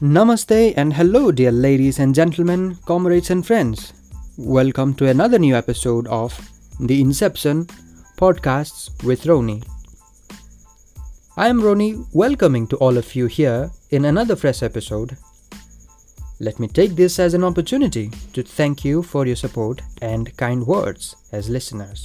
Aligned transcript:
Namaste 0.00 0.72
and 0.76 0.94
hello, 0.94 1.30
dear 1.32 1.52
ladies 1.52 1.98
and 1.98 2.14
gentlemen, 2.14 2.78
comrades 2.86 3.28
and 3.28 3.46
friends. 3.46 3.92
Welcome 4.38 4.94
to 4.94 5.06
another 5.06 5.38
new 5.38 5.54
episode 5.54 6.06
of 6.06 6.48
The 6.80 6.98
Inception 7.02 7.66
Podcasts 8.16 9.04
with 9.04 9.24
Roni. 9.24 9.62
I 11.36 11.48
am 11.48 11.60
Roni, 11.60 12.06
welcoming 12.14 12.66
to 12.68 12.76
all 12.78 12.96
of 12.96 13.14
you 13.14 13.26
here 13.26 13.70
in 13.92 14.04
another 14.06 14.34
fresh 14.34 14.62
episode. 14.62 15.16
Let 16.40 16.58
me 16.58 16.66
take 16.66 16.96
this 16.96 17.20
as 17.20 17.34
an 17.34 17.44
opportunity 17.44 18.10
to 18.32 18.42
thank 18.42 18.84
you 18.84 19.02
for 19.04 19.26
your 19.26 19.36
support 19.36 19.80
and 20.00 20.36
kind 20.36 20.66
words 20.66 21.14
as 21.30 21.48
listeners. 21.48 22.02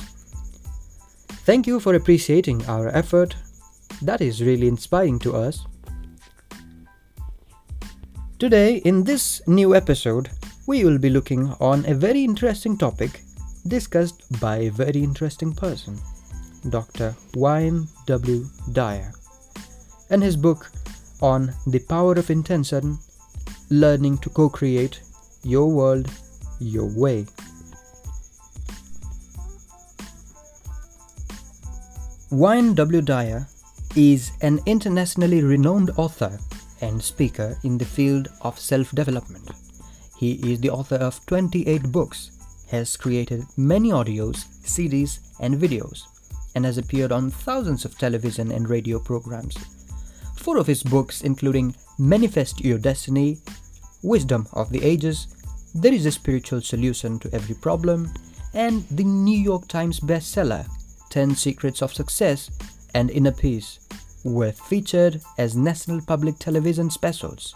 Thank 1.47 1.65
you 1.65 1.79
for 1.79 1.95
appreciating 1.95 2.63
our 2.67 2.89
effort. 2.89 3.35
That 4.03 4.21
is 4.21 4.43
really 4.43 4.67
inspiring 4.67 5.17
to 5.19 5.35
us 5.35 5.65
Today, 8.39 8.75
in 8.85 9.03
this 9.03 9.41
new 9.47 9.73
episode, 9.73 10.29
we 10.67 10.83
will 10.85 10.99
be 10.99 11.09
looking 11.09 11.55
on 11.59 11.83
a 11.87 11.95
very 11.95 12.23
interesting 12.23 12.77
topic 12.77 13.21
discussed 13.67 14.21
by 14.39 14.57
a 14.57 14.69
very 14.69 15.03
interesting 15.03 15.51
person, 15.51 15.97
Dr. 16.69 17.15
Wayne 17.35 17.87
W. 18.05 18.45
Dyer, 18.73 19.11
and 20.11 20.21
his 20.21 20.37
book 20.37 20.69
on 21.21 21.53
the 21.65 21.79
power 21.79 22.13
of 22.13 22.29
intention, 22.29 22.99
learning 23.69 24.17
to 24.19 24.29
co 24.29 24.49
create 24.49 25.01
your 25.43 25.69
world 25.71 26.09
your 26.59 26.85
way. 26.85 27.25
Wayne 32.29 32.73
W. 32.75 33.01
Dyer 33.01 33.47
is 33.95 34.31
an 34.41 34.59
internationally 34.65 35.41
renowned 35.41 35.91
author 35.97 36.37
and 36.81 37.01
speaker 37.01 37.57
in 37.63 37.77
the 37.77 37.85
field 37.85 38.27
of 38.41 38.59
self 38.59 38.91
development. 38.91 39.49
He 40.17 40.33
is 40.51 40.59
the 40.59 40.69
author 40.69 40.95
of 40.95 41.25
28 41.27 41.91
books, 41.91 42.31
has 42.69 42.97
created 42.97 43.43
many 43.55 43.91
audios, 43.91 44.45
CDs, 44.63 45.19
and 45.39 45.55
videos, 45.55 46.01
and 46.55 46.65
has 46.65 46.77
appeared 46.77 47.11
on 47.11 47.31
thousands 47.31 47.85
of 47.85 47.97
television 47.97 48.51
and 48.51 48.67
radio 48.69 48.99
programs. 48.99 49.55
Four 50.47 50.59
of 50.59 50.67
his 50.67 50.81
books, 50.81 51.23
including 51.23 51.75
Manifest 51.99 52.63
Your 52.63 52.77
Destiny, 52.77 53.39
Wisdom 54.01 54.47
of 54.53 54.69
the 54.69 54.81
Ages, 54.81 55.27
There 55.75 55.91
is 55.93 56.05
a 56.05 56.11
Spiritual 56.11 56.61
Solution 56.61 57.19
to 57.19 57.29
Every 57.33 57.53
Problem, 57.53 58.13
and 58.53 58.87
the 58.89 59.03
New 59.03 59.37
York 59.37 59.67
Times 59.67 59.99
bestseller, 59.99 60.65
10 61.09 61.35
Secrets 61.35 61.81
of 61.81 61.93
Success 61.93 62.49
and 62.95 63.11
Inner 63.11 63.33
Peace, 63.33 63.79
were 64.23 64.53
featured 64.53 65.19
as 65.37 65.57
national 65.57 65.99
public 66.07 66.39
television 66.39 66.89
specials. 66.89 67.53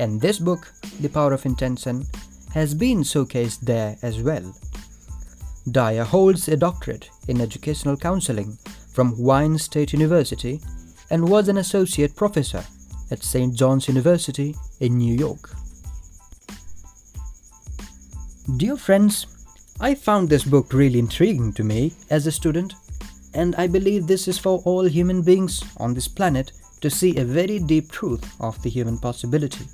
And 0.00 0.20
this 0.20 0.40
book, 0.40 0.72
The 1.00 1.10
Power 1.10 1.32
of 1.32 1.46
Intention, 1.46 2.04
has 2.52 2.74
been 2.74 3.04
showcased 3.04 3.60
there 3.60 3.96
as 4.02 4.20
well. 4.20 4.56
Dyer 5.70 6.02
holds 6.02 6.48
a 6.48 6.56
doctorate 6.56 7.10
in 7.28 7.40
educational 7.40 7.96
counseling 7.96 8.58
from 8.92 9.16
Wayne 9.16 9.56
State 9.56 9.92
University 9.92 10.60
and 11.10 11.28
was 11.28 11.48
an 11.48 11.58
associate 11.58 12.14
professor 12.16 12.64
at 13.10 13.22
St. 13.22 13.54
John's 13.54 13.88
University 13.88 14.54
in 14.80 14.98
New 14.98 15.14
York. 15.14 15.50
Dear 18.56 18.76
friends, 18.76 19.26
I 19.80 19.94
found 19.94 20.28
this 20.28 20.44
book 20.44 20.72
really 20.72 20.98
intriguing 20.98 21.52
to 21.54 21.64
me 21.64 21.92
as 22.10 22.26
a 22.26 22.32
student 22.32 22.74
and 23.34 23.54
I 23.56 23.66
believe 23.66 24.06
this 24.06 24.26
is 24.26 24.38
for 24.38 24.60
all 24.64 24.84
human 24.84 25.22
beings 25.22 25.62
on 25.76 25.94
this 25.94 26.08
planet 26.08 26.52
to 26.80 26.90
see 26.90 27.16
a 27.16 27.24
very 27.24 27.58
deep 27.58 27.90
truth 27.90 28.24
of 28.40 28.60
the 28.62 28.70
human 28.70 28.98
possibility. 28.98 29.66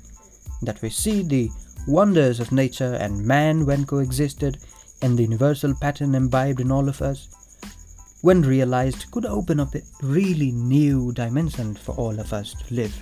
That 0.61 0.81
we 0.81 0.89
see 0.89 1.21
the 1.21 1.49
wonders 1.87 2.39
of 2.39 2.51
nature 2.51 2.95
and 2.95 3.25
man 3.25 3.65
when 3.65 3.85
coexisted, 3.85 4.57
and 5.01 5.17
the 5.17 5.23
universal 5.23 5.73
pattern 5.75 6.15
imbibed 6.15 6.59
in 6.59 6.71
all 6.71 6.89
of 6.89 7.01
us, 7.01 7.27
when 8.21 8.41
realized, 8.41 9.11
could 9.11 9.25
open 9.25 9.59
up 9.59 9.75
a 9.75 9.81
really 10.01 10.51
new 10.51 11.11
dimension 11.11 11.75
for 11.75 11.93
all 11.95 12.19
of 12.19 12.33
us 12.33 12.53
to 12.53 12.73
live. 12.73 12.95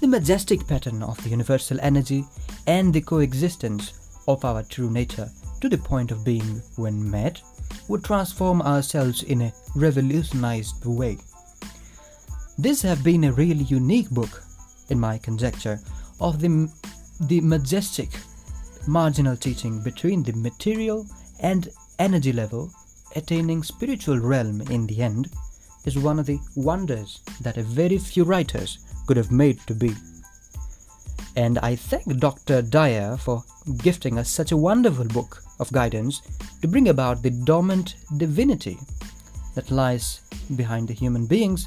The 0.00 0.06
majestic 0.06 0.66
pattern 0.66 1.02
of 1.02 1.22
the 1.22 1.30
universal 1.30 1.78
energy 1.80 2.24
and 2.66 2.94
the 2.94 3.00
coexistence 3.00 4.22
of 4.28 4.44
our 4.44 4.62
true 4.62 4.90
nature 4.90 5.28
to 5.60 5.68
the 5.68 5.78
point 5.78 6.12
of 6.12 6.24
being 6.24 6.62
when 6.76 7.10
met 7.10 7.42
would 7.88 8.04
transform 8.04 8.62
ourselves 8.62 9.22
in 9.24 9.42
a 9.42 9.52
revolutionized 9.74 10.84
way. 10.84 11.18
This 12.56 12.82
have 12.82 13.02
been 13.02 13.24
a 13.24 13.32
really 13.32 13.64
unique 13.64 14.10
book, 14.10 14.42
in 14.88 15.00
my 15.00 15.18
conjecture, 15.18 15.80
of 16.20 16.40
the, 16.40 16.70
the 17.20 17.40
majestic 17.40 18.10
marginal 18.86 19.36
teaching 19.36 19.80
between 19.82 20.22
the 20.22 20.32
material 20.32 21.06
and 21.40 21.68
energy 21.98 22.32
level 22.32 22.72
attaining 23.16 23.62
spiritual 23.62 24.18
realm 24.18 24.60
in 24.62 24.86
the 24.86 25.02
end 25.02 25.30
is 25.84 25.98
one 25.98 26.18
of 26.18 26.26
the 26.26 26.38
wonders 26.56 27.20
that 27.40 27.56
a 27.56 27.62
very 27.62 27.98
few 27.98 28.24
writers 28.24 28.78
could 29.06 29.16
have 29.16 29.30
made 29.32 29.58
to 29.66 29.74
be. 29.74 29.94
And 31.36 31.58
I 31.58 31.76
thank 31.76 32.18
Dr. 32.18 32.62
Dyer 32.62 33.16
for 33.16 33.44
gifting 33.78 34.18
us 34.18 34.28
such 34.30 34.52
a 34.52 34.56
wonderful 34.56 35.06
book 35.06 35.42
of 35.60 35.72
guidance 35.72 36.22
to 36.62 36.68
bring 36.68 36.88
about 36.88 37.22
the 37.22 37.30
dormant 37.30 37.94
divinity 38.16 38.78
that 39.54 39.70
lies 39.70 40.20
behind 40.56 40.88
the 40.88 40.94
human 40.94 41.26
beings 41.26 41.66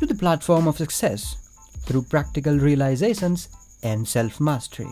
to 0.00 0.06
the 0.06 0.14
platform 0.14 0.66
of 0.66 0.76
success 0.76 1.36
through 1.84 2.02
practical 2.02 2.58
realizations 2.58 3.48
and 3.82 4.06
self 4.06 4.40
mastery. 4.40 4.90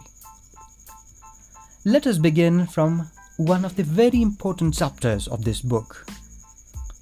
Let 1.85 2.07
us 2.07 2.19
begin 2.19 2.67
from 2.67 3.11
one 3.41 3.65
of 3.65 3.75
the 3.75 3.83
very 3.83 4.21
important 4.21 4.75
chapters 4.75 5.27
of 5.27 5.43
this 5.45 5.63
book. 5.63 6.05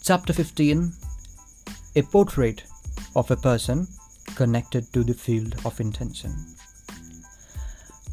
Chapter 0.04 0.32
15 0.32 0.92
A 1.96 2.02
Portrait 2.02 2.62
of 3.16 3.28
a 3.32 3.36
Person 3.36 3.88
Connected 4.36 4.92
to 4.92 5.02
the 5.02 5.14
Field 5.14 5.56
of 5.64 5.80
Intention. 5.80 6.32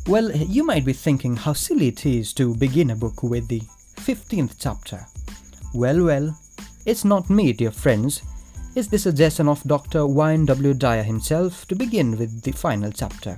Well, 0.08 0.32
you 0.32 0.66
might 0.66 0.86
be 0.86 0.94
thinking 0.94 1.36
how 1.36 1.54
silly 1.54 1.90
it 1.90 2.04
is 2.04 2.34
to 2.34 2.56
begin 2.56 2.90
a 2.90 2.96
book 2.96 3.22
with 3.22 3.48
the 3.48 3.62
15th 3.98 4.56
chapter. 4.58 5.06
Well, 5.76 6.04
well, 6.04 6.36
it's 6.88 7.06
not 7.06 7.30
me, 7.30 7.54
dear 7.54 7.70
friends. 7.70 8.24
It's 8.74 8.88
the 8.88 8.98
suggestion 8.98 9.48
of 9.48 9.62
Dr. 9.66 10.08
Wayne 10.08 10.48
W. 10.48 10.74
Dyer 10.74 11.04
himself 11.04 11.68
to 11.68 11.76
begin 11.76 12.18
with 12.18 12.42
the 12.42 12.54
final 12.54 12.92
chapter. 12.92 13.38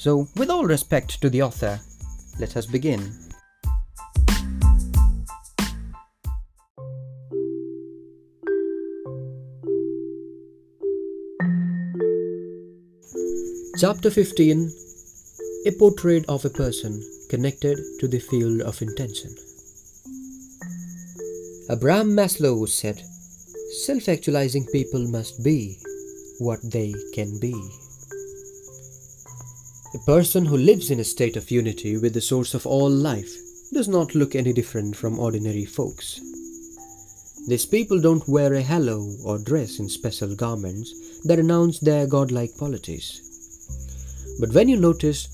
So, 0.00 0.28
with 0.34 0.48
all 0.48 0.64
respect 0.64 1.20
to 1.20 1.28
the 1.28 1.42
author, 1.42 1.78
let 2.38 2.56
us 2.56 2.64
begin. 2.64 3.12
Chapter 13.78 14.08
15 14.08 14.72
A 15.66 15.72
Portrait 15.72 16.24
of 16.30 16.46
a 16.46 16.48
Person 16.48 16.98
Connected 17.28 17.78
to 17.98 18.08
the 18.08 18.20
Field 18.20 18.62
of 18.62 18.80
Intention. 18.80 19.36
Abraham 21.68 22.16
Maslow 22.16 22.66
said, 22.66 23.02
Self 23.84 24.08
actualizing 24.08 24.66
people 24.72 25.06
must 25.08 25.44
be 25.44 25.76
what 26.38 26.60
they 26.64 26.94
can 27.12 27.38
be. 27.38 27.52
A 29.92 29.98
person 29.98 30.46
who 30.46 30.56
lives 30.56 30.92
in 30.92 31.00
a 31.00 31.04
state 31.04 31.36
of 31.36 31.50
unity 31.50 31.96
with 31.96 32.14
the 32.14 32.20
source 32.20 32.54
of 32.54 32.64
all 32.64 32.88
life 32.88 33.32
does 33.72 33.88
not 33.88 34.14
look 34.14 34.36
any 34.36 34.52
different 34.52 34.94
from 34.94 35.18
ordinary 35.18 35.64
folks. 35.64 36.20
These 37.48 37.66
people 37.66 38.00
don't 38.00 38.28
wear 38.28 38.54
a 38.54 38.62
halo 38.62 39.16
or 39.24 39.40
dress 39.40 39.80
in 39.80 39.88
special 39.88 40.36
garments 40.36 40.94
that 41.24 41.40
announce 41.40 41.80
their 41.80 42.06
godlike 42.06 42.54
qualities. 42.56 43.20
But 44.38 44.52
when 44.52 44.68
you 44.68 44.76
notice 44.76 45.26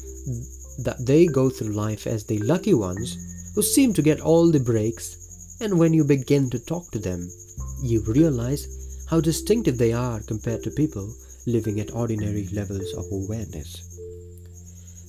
that 0.78 1.04
they 1.04 1.26
go 1.26 1.50
through 1.50 1.74
life 1.74 2.06
as 2.06 2.24
the 2.24 2.38
lucky 2.38 2.72
ones 2.72 3.52
who 3.54 3.60
seem 3.60 3.92
to 3.92 4.00
get 4.00 4.22
all 4.22 4.50
the 4.50 4.58
breaks, 4.58 5.58
and 5.60 5.78
when 5.78 5.92
you 5.92 6.02
begin 6.02 6.48
to 6.48 6.58
talk 6.58 6.90
to 6.92 6.98
them, 6.98 7.28
you 7.82 8.02
realize 8.06 9.04
how 9.10 9.20
distinctive 9.20 9.76
they 9.76 9.92
are 9.92 10.20
compared 10.22 10.62
to 10.62 10.70
people 10.70 11.14
living 11.46 11.78
at 11.78 11.94
ordinary 11.94 12.48
levels 12.54 12.94
of 12.94 13.04
awareness. 13.12 13.95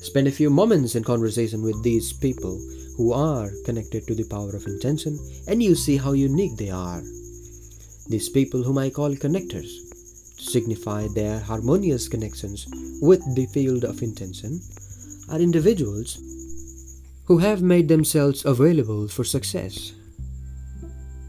Spend 0.07 0.30
a 0.30 0.31
few 0.31 0.50
moments 0.50 0.95
in 0.95 1.04
conversation 1.04 1.62
with 1.62 1.83
these 1.83 2.13
people 2.13 2.57
who 2.95 3.12
are 3.12 3.51
connected 3.65 4.07
to 4.07 4.15
the 4.15 4.24
power 4.24 4.56
of 4.56 4.65
intention, 4.65 5.19
and 5.50 5.62
you 5.62 5.75
see 5.75 5.98
how 5.98 6.13
unique 6.13 6.56
they 6.56 6.69
are. 6.69 7.04
These 8.07 8.30
people, 8.30 8.63
whom 8.63 8.77
I 8.77 8.89
call 8.89 9.15
connectors, 9.15 9.68
to 10.38 10.44
signify 10.44 11.07
their 11.13 11.42
harmonious 11.42 12.07
connections 12.07 12.68
with 13.01 13.19
the 13.36 13.48
field 13.48 13.83
of 13.83 14.01
intention, 14.01 14.62
are 15.30 15.42
individuals 15.42 16.18
who 17.25 17.39
have 17.39 17.62
made 17.62 17.89
themselves 17.89 18.45
available 18.45 19.09
for 19.09 19.25
success. 19.25 19.92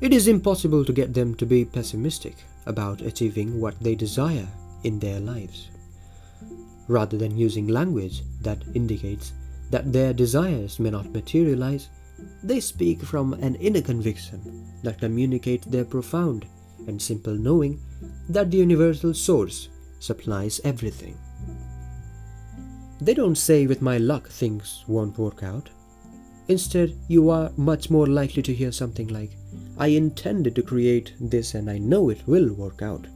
It 0.00 0.14
is 0.14 0.28
impossible 0.28 0.84
to 0.84 0.92
get 0.92 1.14
them 1.14 1.34
to 1.34 1.44
be 1.44 1.64
pessimistic 1.64 2.36
about 2.64 3.02
achieving 3.02 3.60
what 3.60 3.74
they 3.80 3.96
desire 3.96 4.46
in 4.84 5.00
their 5.00 5.18
lives. 5.18 5.68
Rather 6.88 7.16
than 7.16 7.36
using 7.36 7.68
language 7.68 8.22
that 8.40 8.62
indicates 8.74 9.32
that 9.70 9.92
their 9.92 10.12
desires 10.12 10.80
may 10.80 10.90
not 10.90 11.12
materialize, 11.12 11.88
they 12.42 12.60
speak 12.60 13.02
from 13.02 13.34
an 13.34 13.54
inner 13.56 13.82
conviction 13.82 14.66
that 14.82 14.98
communicates 14.98 15.66
their 15.66 15.84
profound 15.84 16.46
and 16.86 17.00
simple 17.00 17.34
knowing 17.34 17.80
that 18.28 18.50
the 18.50 18.56
universal 18.56 19.12
source 19.12 19.68
supplies 20.00 20.60
everything. 20.64 21.16
They 23.00 23.14
don't 23.14 23.36
say, 23.36 23.66
with 23.66 23.82
my 23.82 23.98
luck, 23.98 24.28
things 24.28 24.84
won't 24.88 25.18
work 25.18 25.42
out. 25.42 25.68
Instead, 26.48 26.96
you 27.08 27.30
are 27.30 27.52
much 27.56 27.90
more 27.90 28.06
likely 28.06 28.42
to 28.42 28.54
hear 28.54 28.72
something 28.72 29.08
like, 29.08 29.36
I 29.76 29.88
intended 29.88 30.54
to 30.56 30.62
create 30.62 31.12
this 31.20 31.54
and 31.54 31.70
I 31.70 31.78
know 31.78 32.08
it 32.08 32.26
will 32.26 32.52
work 32.54 32.82
out. 32.82 33.06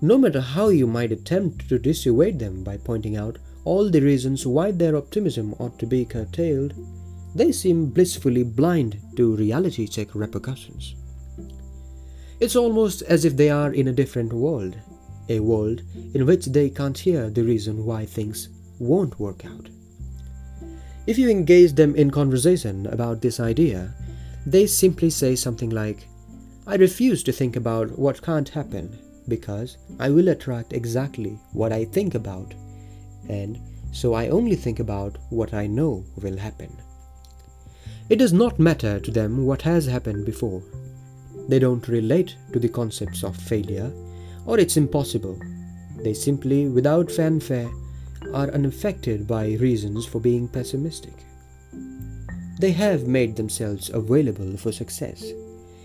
No 0.00 0.16
matter 0.16 0.40
how 0.40 0.68
you 0.68 0.86
might 0.86 1.10
attempt 1.10 1.68
to 1.68 1.78
dissuade 1.78 2.38
them 2.38 2.62
by 2.62 2.76
pointing 2.76 3.16
out 3.16 3.38
all 3.64 3.90
the 3.90 4.00
reasons 4.00 4.46
why 4.46 4.70
their 4.70 4.94
optimism 4.94 5.54
ought 5.58 5.76
to 5.80 5.86
be 5.86 6.04
curtailed, 6.04 6.72
they 7.34 7.50
seem 7.50 7.86
blissfully 7.86 8.44
blind 8.44 9.00
to 9.16 9.34
reality 9.34 9.88
check 9.88 10.14
repercussions. 10.14 10.94
It's 12.38 12.54
almost 12.54 13.02
as 13.02 13.24
if 13.24 13.36
they 13.36 13.50
are 13.50 13.72
in 13.72 13.88
a 13.88 13.92
different 13.92 14.32
world, 14.32 14.76
a 15.28 15.40
world 15.40 15.82
in 16.14 16.24
which 16.26 16.46
they 16.46 16.70
can't 16.70 16.96
hear 16.96 17.28
the 17.28 17.42
reason 17.42 17.84
why 17.84 18.06
things 18.06 18.50
won't 18.78 19.18
work 19.18 19.44
out. 19.44 19.68
If 21.08 21.18
you 21.18 21.28
engage 21.28 21.72
them 21.72 21.96
in 21.96 22.12
conversation 22.12 22.86
about 22.86 23.20
this 23.20 23.40
idea, 23.40 23.94
they 24.46 24.68
simply 24.68 25.10
say 25.10 25.34
something 25.34 25.70
like, 25.70 26.06
I 26.68 26.76
refuse 26.76 27.24
to 27.24 27.32
think 27.32 27.56
about 27.56 27.98
what 27.98 28.22
can't 28.22 28.48
happen 28.50 28.96
because 29.28 29.78
I 29.98 30.10
will 30.10 30.28
attract 30.28 30.72
exactly 30.72 31.38
what 31.52 31.72
I 31.72 31.84
think 31.84 32.14
about, 32.14 32.54
and 33.28 33.58
so 33.92 34.14
I 34.14 34.28
only 34.28 34.56
think 34.56 34.80
about 34.80 35.18
what 35.30 35.54
I 35.54 35.66
know 35.66 36.04
will 36.22 36.36
happen. 36.36 36.70
It 38.08 38.16
does 38.16 38.32
not 38.32 38.58
matter 38.58 38.98
to 39.00 39.10
them 39.10 39.44
what 39.44 39.62
has 39.62 39.86
happened 39.86 40.24
before. 40.24 40.62
They 41.48 41.58
don't 41.58 41.86
relate 41.88 42.36
to 42.52 42.58
the 42.58 42.68
concepts 42.68 43.22
of 43.22 43.36
failure 43.36 43.92
or 44.46 44.58
it's 44.58 44.78
impossible. 44.78 45.38
They 46.02 46.14
simply, 46.14 46.68
without 46.68 47.12
fanfare, 47.12 47.70
are 48.32 48.50
unaffected 48.50 49.26
by 49.26 49.54
reasons 49.54 50.06
for 50.06 50.20
being 50.20 50.48
pessimistic. 50.48 51.14
They 52.58 52.72
have 52.72 53.06
made 53.06 53.36
themselves 53.36 53.90
available 53.90 54.56
for 54.56 54.72
success, 54.72 55.22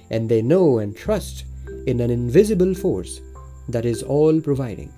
and 0.09 0.29
they 0.29 0.41
know 0.41 0.79
and 0.79 0.95
trust 0.95 1.43
in 1.87 1.99
an 1.99 2.09
invisible 2.09 2.73
force 2.73 3.19
that 3.69 3.85
is 3.85 4.03
all 4.03 4.39
providing. 4.41 4.91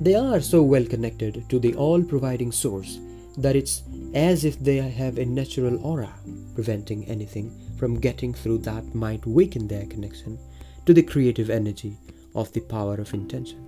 They 0.00 0.14
are 0.14 0.40
so 0.40 0.62
well 0.62 0.84
connected 0.84 1.48
to 1.48 1.58
the 1.58 1.74
all 1.74 2.02
providing 2.02 2.52
source 2.52 2.98
that 3.36 3.56
it's 3.56 3.82
as 4.14 4.44
if 4.44 4.58
they 4.58 4.76
have 4.76 5.18
a 5.18 5.24
natural 5.24 5.84
aura 5.84 6.12
preventing 6.54 7.04
anything 7.06 7.52
from 7.78 8.00
getting 8.00 8.34
through 8.34 8.58
that 8.58 8.94
might 8.94 9.26
weaken 9.26 9.68
their 9.68 9.86
connection 9.86 10.38
to 10.86 10.94
the 10.94 11.02
creative 11.02 11.50
energy 11.50 11.96
of 12.34 12.52
the 12.52 12.60
power 12.60 12.94
of 12.94 13.14
intention. 13.14 13.67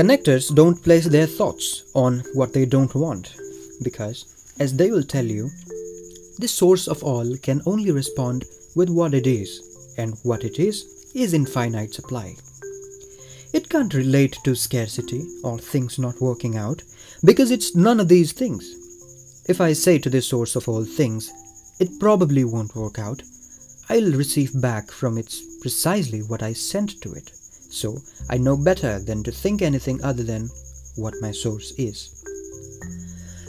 Connectors 0.00 0.54
don't 0.54 0.82
place 0.82 1.04
their 1.04 1.26
thoughts 1.26 1.82
on 1.92 2.20
what 2.32 2.54
they 2.54 2.64
don't 2.64 2.94
want 2.94 3.36
because, 3.82 4.54
as 4.58 4.74
they 4.74 4.90
will 4.90 5.02
tell 5.02 5.26
you, 5.26 5.50
the 6.38 6.48
source 6.48 6.88
of 6.88 7.04
all 7.04 7.36
can 7.42 7.60
only 7.66 7.90
respond 7.90 8.46
with 8.74 8.88
what 8.88 9.12
it 9.12 9.26
is, 9.26 9.94
and 9.98 10.16
what 10.22 10.42
it 10.42 10.58
is 10.58 11.10
is 11.14 11.34
in 11.34 11.44
finite 11.44 11.92
supply. 11.92 12.34
It 13.52 13.68
can't 13.68 13.92
relate 13.92 14.38
to 14.44 14.54
scarcity 14.54 15.28
or 15.44 15.58
things 15.58 15.98
not 15.98 16.18
working 16.18 16.56
out 16.56 16.82
because 17.22 17.50
it's 17.50 17.76
none 17.76 18.00
of 18.00 18.08
these 18.08 18.32
things. 18.32 18.64
If 19.50 19.60
I 19.60 19.74
say 19.74 19.98
to 19.98 20.08
the 20.08 20.22
source 20.22 20.56
of 20.56 20.66
all 20.66 20.84
things, 20.84 21.30
it 21.78 22.00
probably 22.00 22.44
won't 22.44 22.74
work 22.74 22.98
out, 22.98 23.22
I'll 23.90 24.12
receive 24.12 24.58
back 24.58 24.90
from 24.90 25.18
it 25.18 25.34
precisely 25.60 26.22
what 26.22 26.42
I 26.42 26.54
sent 26.54 27.02
to 27.02 27.12
it. 27.12 27.32
So 27.70 28.02
I 28.28 28.36
know 28.36 28.56
better 28.56 28.98
than 28.98 29.22
to 29.22 29.32
think 29.32 29.62
anything 29.62 30.02
other 30.02 30.22
than 30.24 30.50
what 30.96 31.14
my 31.20 31.32
source 31.32 31.72
is. 31.78 32.22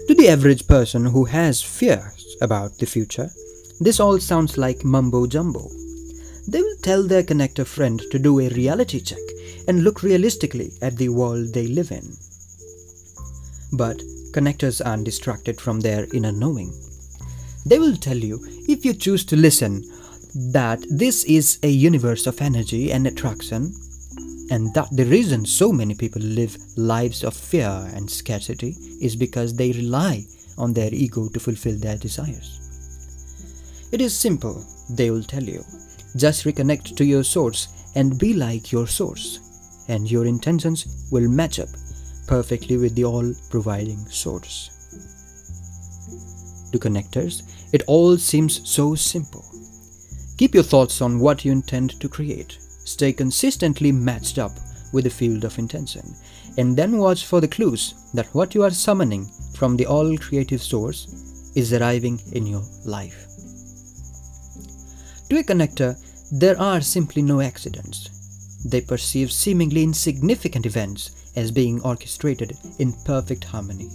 To 0.08 0.16
the 0.16 0.30
average 0.30 0.68
person 0.68 1.06
who 1.06 1.26
has 1.26 1.62
fears 1.62 2.38
about 2.42 2.78
the 2.78 2.86
future, 2.86 3.30
this 3.80 4.00
all 4.00 4.20
sounds 4.20 4.58
like 4.58 4.86
mumbo 4.86 5.26
jumbo. 5.26 5.70
They 6.48 6.62
will 6.62 6.78
tell 6.82 7.04
their 7.04 7.24
connector 7.24 7.66
friend 7.66 8.02
to 8.12 8.20
do 8.20 8.40
a 8.40 8.50
reality 8.50 9.00
check 9.00 9.20
and 9.68 9.84
look 9.84 10.04
realistically 10.04 10.72
at 10.82 10.98
the 10.98 11.10
world 11.10 11.54
they 11.54 11.68
live 11.68 11.92
in. 11.92 12.16
But 13.74 13.98
connectors 14.32 14.86
aren't 14.86 15.06
distracted 15.06 15.60
from 15.60 15.80
their 15.80 16.08
inner 16.14 16.32
knowing. 16.32 16.74
They 17.66 17.80
will 17.80 17.96
tell 17.96 18.18
you, 18.18 18.40
if 18.68 18.86
you 18.86 18.94
choose 18.94 19.24
to 19.26 19.36
listen, 19.36 19.84
that 20.34 20.84
this 20.90 21.24
is 21.26 21.60
a 21.64 21.70
universe 21.70 22.28
of 22.28 22.42
energy 22.42 22.92
and 22.92 23.06
attraction 23.06 23.74
and 24.52 24.74
that 24.74 24.90
the 24.92 25.06
reason 25.06 25.46
so 25.46 25.72
many 25.72 25.96
people 25.96 26.22
live 26.22 26.58
lives 26.76 27.24
of 27.24 27.34
fear 27.34 27.90
and 27.96 28.12
scarcity 28.12 28.76
is 29.00 29.16
because 29.16 29.56
they 29.56 29.72
rely 29.72 30.26
on 30.58 30.74
their 30.74 30.94
ego 30.94 31.30
to 31.30 31.40
fulfill 31.40 31.78
their 31.78 31.96
desires. 31.96 32.60
It 33.94 34.02
is 34.02 34.18
simple, 34.18 34.66
they 34.90 35.10
will 35.10 35.24
tell 35.24 35.44
you. 35.44 35.64
Just 36.18 36.44
reconnect 36.44 36.98
to 36.98 37.06
your 37.06 37.24
source 37.24 37.70
and 37.96 38.20
be 38.20 38.34
like 38.34 38.74
your 38.74 38.88
source, 38.88 39.86
and 39.88 40.12
your 40.12 40.26
intentions 40.26 41.08
will 41.12 41.30
match 41.30 41.58
up 41.58 41.70
perfectly 42.28 42.76
with 42.76 42.94
the 42.94 43.06
all 43.06 43.34
providing 43.50 44.06
source. 44.08 44.70
To 46.74 46.80
connectors, 46.80 47.44
it 47.72 47.84
all 47.88 48.18
seems 48.18 48.70
so 48.70 48.96
simple. 48.96 49.46
Keep 50.38 50.56
your 50.56 50.64
thoughts 50.64 51.02
on 51.02 51.20
what 51.20 51.46
you 51.46 51.54
intend 51.54 52.00
to 52.02 52.10
create 52.10 52.58
stay 52.92 53.14
consistently 53.14 53.92
matched 53.92 54.38
up 54.38 54.52
with 54.92 55.06
the 55.06 55.10
field 55.10 55.44
of 55.44 55.58
intention, 55.58 56.16
and 56.58 56.76
then 56.76 56.98
watch 56.98 57.26
for 57.26 57.42
the 57.42 57.48
clues 57.48 57.94
that 58.14 58.34
what 58.36 58.54
you 58.54 58.64
are 58.64 58.72
summoning 58.72 59.30
from 59.54 59.78
the 59.78 59.86
all 59.86 60.18
creative 60.18 60.62
source 60.62 61.08
is 61.56 61.74
arriving 61.74 62.20
in 62.34 62.46
your 62.46 62.64
life. 62.86 63.28
To 65.30 65.40
a 65.40 65.44
connector, 65.44 65.96
there 66.32 66.60
are 66.60 66.82
simply 66.82 67.22
no 67.22 67.42
accidents. 67.42 68.10
They 68.66 68.82
perceive 68.82 69.32
seemingly 69.32 69.84
insignificant 69.84 70.66
events 70.66 71.32
as 71.36 71.52
being 71.52 71.82
orchestrated 71.82 72.58
in 72.80 72.94
perfect 73.06 73.46
harmony. 73.46 73.90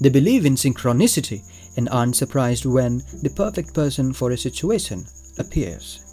They 0.00 0.10
believe 0.10 0.44
in 0.44 0.56
synchronicity 0.56 1.42
and 1.76 1.88
aren't 1.88 2.16
surprised 2.16 2.66
when 2.66 3.02
the 3.22 3.32
perfect 3.34 3.72
person 3.74 4.12
for 4.12 4.32
a 4.32 4.36
situation 4.36 5.06
appears 5.38 6.11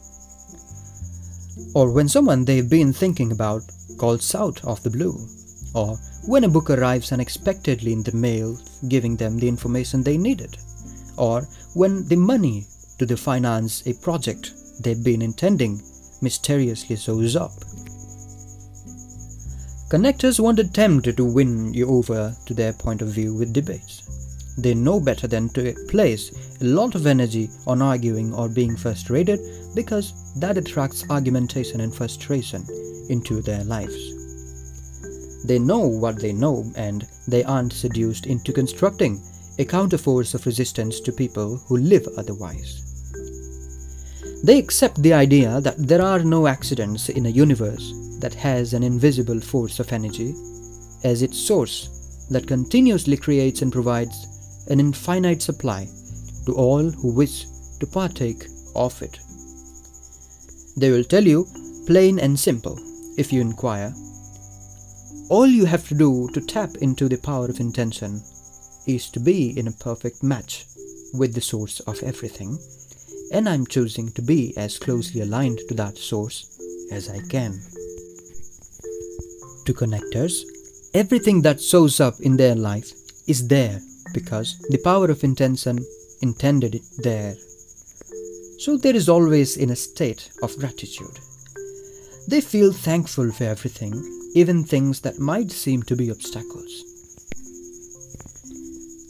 or 1.73 1.91
when 1.91 2.07
someone 2.07 2.45
they've 2.45 2.69
been 2.69 2.93
thinking 2.93 3.31
about 3.31 3.63
calls 3.97 4.33
out 4.35 4.63
of 4.65 4.81
the 4.83 4.89
blue, 4.89 5.27
or 5.73 5.97
when 6.25 6.43
a 6.43 6.49
book 6.49 6.69
arrives 6.69 7.11
unexpectedly 7.11 7.93
in 7.93 8.03
the 8.03 8.15
mail 8.15 8.57
giving 8.87 9.15
them 9.15 9.37
the 9.37 9.47
information 9.47 10.03
they 10.03 10.17
needed, 10.17 10.57
or 11.17 11.47
when 11.73 12.07
the 12.07 12.15
money 12.15 12.65
to 12.97 13.05
the 13.05 13.17
finance 13.17 13.85
a 13.85 13.93
project 13.93 14.53
they've 14.81 15.03
been 15.03 15.21
intending 15.21 15.81
mysteriously 16.21 16.95
shows 16.95 17.35
up. 17.35 17.53
Connectors 19.89 20.39
won't 20.39 20.59
attempt 20.59 21.15
to 21.17 21.25
win 21.25 21.73
you 21.73 21.89
over 21.89 22.35
to 22.45 22.53
their 22.53 22.73
point 22.73 23.01
of 23.01 23.07
view 23.07 23.33
with 23.33 23.53
debates. 23.53 24.03
They 24.61 24.73
know 24.73 24.99
better 24.99 25.25
than 25.25 25.49
to 25.49 25.73
place 25.87 26.31
a 26.59 26.65
lot 26.65 26.93
of 26.93 27.07
energy 27.07 27.49
on 27.65 27.81
arguing 27.81 28.33
or 28.33 28.49
being 28.49 28.75
frustrated 28.75 29.39
because 29.73 30.13
that 30.35 30.57
attracts 30.57 31.09
argumentation 31.09 31.79
and 31.79 31.95
frustration 31.95 32.65
into 33.09 33.41
their 33.41 33.63
lives. 33.63 35.45
They 35.45 35.59
know 35.59 35.87
what 35.87 36.19
they 36.19 36.33
know 36.33 36.69
and 36.75 37.07
they 37.27 37.43
aren't 37.45 37.71
seduced 37.71 38.25
into 38.25 38.51
constructing 38.51 39.21
a 39.57 39.65
counterforce 39.65 40.33
of 40.35 40.45
resistance 40.45 40.99
to 41.01 41.11
people 41.13 41.57
who 41.67 41.77
live 41.77 42.07
otherwise. 42.17 42.85
They 44.43 44.59
accept 44.59 45.01
the 45.01 45.13
idea 45.13 45.61
that 45.61 45.87
there 45.87 46.01
are 46.01 46.19
no 46.19 46.47
accidents 46.47 47.07
in 47.09 47.25
a 47.25 47.29
universe 47.29 47.93
that 48.19 48.33
has 48.33 48.73
an 48.73 48.83
invisible 48.83 49.39
force 49.39 49.79
of 49.79 49.93
energy 49.93 50.33
as 51.03 51.21
its 51.21 51.37
source 51.37 52.27
that 52.29 52.47
continuously 52.47 53.15
creates 53.15 53.61
and 53.61 53.71
provides 53.71 54.27
an 54.69 54.79
infinite 54.79 55.41
supply 55.41 55.88
to 56.45 56.55
all 56.55 56.89
who 56.89 57.13
wish 57.13 57.45
to 57.79 57.88
partake 57.88 58.45
of 58.75 59.01
it. 59.01 59.19
They 60.77 60.91
will 60.91 61.03
tell 61.03 61.25
you, 61.25 61.47
plain 61.85 62.19
and 62.19 62.39
simple, 62.39 62.79
if 63.17 63.33
you 63.33 63.41
inquire. 63.41 63.93
All 65.29 65.47
you 65.47 65.65
have 65.65 65.88
to 65.89 65.95
do 65.95 66.29
to 66.33 66.41
tap 66.41 66.75
into 66.81 67.09
the 67.09 67.17
power 67.17 67.45
of 67.45 67.59
intention 67.59 68.21
is 68.88 69.09
to 69.11 69.19
be 69.19 69.57
in 69.59 69.67
a 69.67 69.71
perfect 69.71 70.23
match 70.23 70.65
with 71.13 71.33
the 71.33 71.41
source 71.41 71.79
of 71.81 72.01
everything, 72.03 72.57
and 73.31 73.47
I'm 73.47 73.67
choosing 73.67 74.11
to 74.13 74.21
be 74.21 74.55
as 74.57 74.79
closely 74.79 75.21
aligned 75.21 75.59
to 75.67 75.73
that 75.75 75.97
source 75.97 76.59
as 76.91 77.09
I 77.09 77.19
can. 77.27 77.61
To 79.65 79.73
connectors, 79.73 80.43
everything 80.93 81.41
that 81.43 81.61
shows 81.61 81.99
up 81.99 82.19
in 82.21 82.38
their 82.38 82.55
life 82.55 82.91
is 83.27 83.47
there 83.47 83.81
because 84.13 84.57
the 84.69 84.77
power 84.77 85.09
of 85.09 85.23
intention 85.23 85.85
intended 86.21 86.75
it 86.75 86.83
there. 86.97 87.35
So 88.57 88.77
there 88.77 88.95
is 88.95 89.07
always 89.07 89.55
in 89.57 89.69
a 89.69 89.75
state 89.75 90.29
of 90.43 90.57
gratitude. 90.57 91.19
They 92.27 92.41
feel 92.41 92.71
thankful 92.71 93.31
for 93.31 93.45
everything, 93.45 93.93
even 94.35 94.63
things 94.63 95.01
that 95.01 95.19
might 95.19 95.51
seem 95.51 95.83
to 95.83 95.95
be 95.95 96.11
obstacles. 96.11 96.83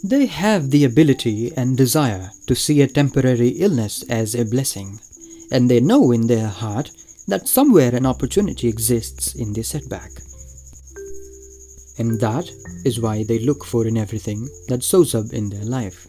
They 0.03 0.27
have 0.27 0.69
the 0.69 0.85
ability 0.85 1.51
and 1.57 1.75
desire 1.75 2.31
to 2.47 2.55
see 2.55 2.81
a 2.81 2.87
temporary 2.87 3.49
illness 3.49 4.03
as 4.03 4.33
a 4.33 4.45
blessing, 4.45 4.99
and 5.51 5.69
they 5.69 5.81
know 5.81 6.11
in 6.11 6.27
their 6.27 6.47
heart 6.47 6.91
that 7.27 7.47
somewhere 7.47 7.93
an 7.93 8.05
opportunity 8.05 8.69
exists 8.69 9.35
in 9.35 9.51
the 9.53 9.63
setback. 9.63 10.11
And 11.97 12.19
that 12.21 12.49
is 12.85 12.99
why 12.99 13.23
they 13.23 13.39
look 13.39 13.65
for 13.65 13.87
in 13.87 13.97
everything 13.97 14.47
that 14.67 14.83
shows 14.83 15.15
up 15.15 15.33
in 15.33 15.49
their 15.49 15.65
life. 15.65 16.07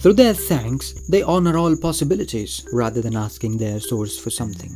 Through 0.00 0.14
their 0.14 0.34
thanks, 0.34 0.92
they 1.08 1.22
honor 1.22 1.58
all 1.58 1.76
possibilities 1.76 2.66
rather 2.72 3.02
than 3.02 3.16
asking 3.16 3.58
their 3.58 3.80
source 3.80 4.18
for 4.18 4.30
something, 4.30 4.74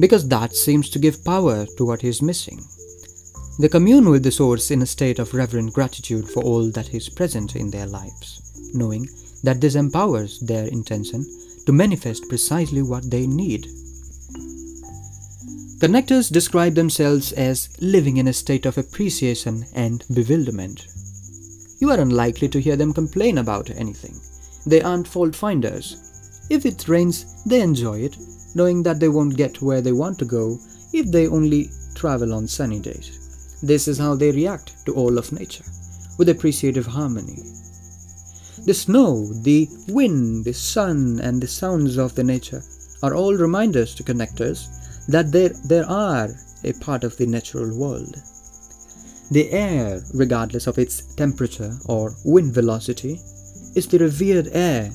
because 0.00 0.26
that 0.28 0.56
seems 0.56 0.90
to 0.90 0.98
give 0.98 1.24
power 1.24 1.66
to 1.76 1.84
what 1.84 2.02
is 2.02 2.20
missing. 2.20 2.60
They 3.60 3.68
commune 3.68 4.10
with 4.10 4.24
the 4.24 4.32
source 4.32 4.72
in 4.72 4.82
a 4.82 4.86
state 4.86 5.20
of 5.20 5.34
reverent 5.34 5.72
gratitude 5.72 6.28
for 6.28 6.42
all 6.42 6.70
that 6.72 6.92
is 6.92 7.08
present 7.08 7.54
in 7.54 7.70
their 7.70 7.86
lives, 7.86 8.42
knowing 8.74 9.08
that 9.44 9.60
this 9.60 9.76
empowers 9.76 10.40
their 10.40 10.66
intention 10.66 11.24
to 11.66 11.72
manifest 11.72 12.28
precisely 12.28 12.82
what 12.82 13.08
they 13.08 13.26
need. 13.28 13.68
Connectors 15.78 16.32
describe 16.32 16.74
themselves 16.74 17.32
as 17.32 17.68
living 17.80 18.16
in 18.16 18.28
a 18.28 18.32
state 18.32 18.64
of 18.64 18.78
appreciation 18.78 19.66
and 19.74 20.04
bewilderment. 20.14 20.86
You 21.80 21.90
are 21.90 22.00
unlikely 22.00 22.48
to 22.50 22.60
hear 22.60 22.76
them 22.76 22.94
complain 22.94 23.38
about 23.38 23.70
anything. 23.70 24.20
They 24.66 24.80
aren't 24.80 25.08
fault 25.08 25.34
finders. 25.34 25.96
If 26.48 26.64
it 26.64 26.88
rains, 26.88 27.42
they 27.44 27.60
enjoy 27.60 28.00
it, 28.00 28.16
knowing 28.54 28.84
that 28.84 29.00
they 29.00 29.08
won't 29.08 29.36
get 29.36 29.60
where 29.60 29.80
they 29.80 29.92
want 29.92 30.18
to 30.20 30.24
go 30.24 30.58
if 30.92 31.10
they 31.10 31.26
only 31.26 31.70
travel 31.94 32.32
on 32.32 32.46
sunny 32.46 32.78
days. 32.78 33.58
This 33.60 33.88
is 33.88 33.98
how 33.98 34.14
they 34.14 34.30
react 34.30 34.86
to 34.86 34.94
all 34.94 35.18
of 35.18 35.32
nature, 35.32 35.64
with 36.18 36.28
appreciative 36.28 36.86
harmony. 36.86 37.42
The 38.64 38.74
snow, 38.74 39.26
the 39.42 39.68
wind, 39.88 40.44
the 40.44 40.54
sun, 40.54 41.20
and 41.20 41.42
the 41.42 41.48
sounds 41.48 41.98
of 41.98 42.14
the 42.14 42.24
nature 42.24 42.62
are 43.02 43.14
all 43.14 43.34
reminders 43.34 43.94
to 43.96 44.04
connectors 44.04 44.68
that 45.08 45.32
there, 45.32 45.50
there 45.64 45.86
are 45.86 46.30
a 46.64 46.72
part 46.74 47.04
of 47.04 47.16
the 47.16 47.26
natural 47.26 47.76
world. 47.76 48.16
The 49.30 49.50
air, 49.50 50.02
regardless 50.12 50.66
of 50.66 50.78
its 50.78 51.14
temperature 51.14 51.76
or 51.86 52.14
wind 52.24 52.52
velocity, 52.54 53.20
is 53.74 53.86
the 53.88 53.98
revered 53.98 54.48
air 54.52 54.90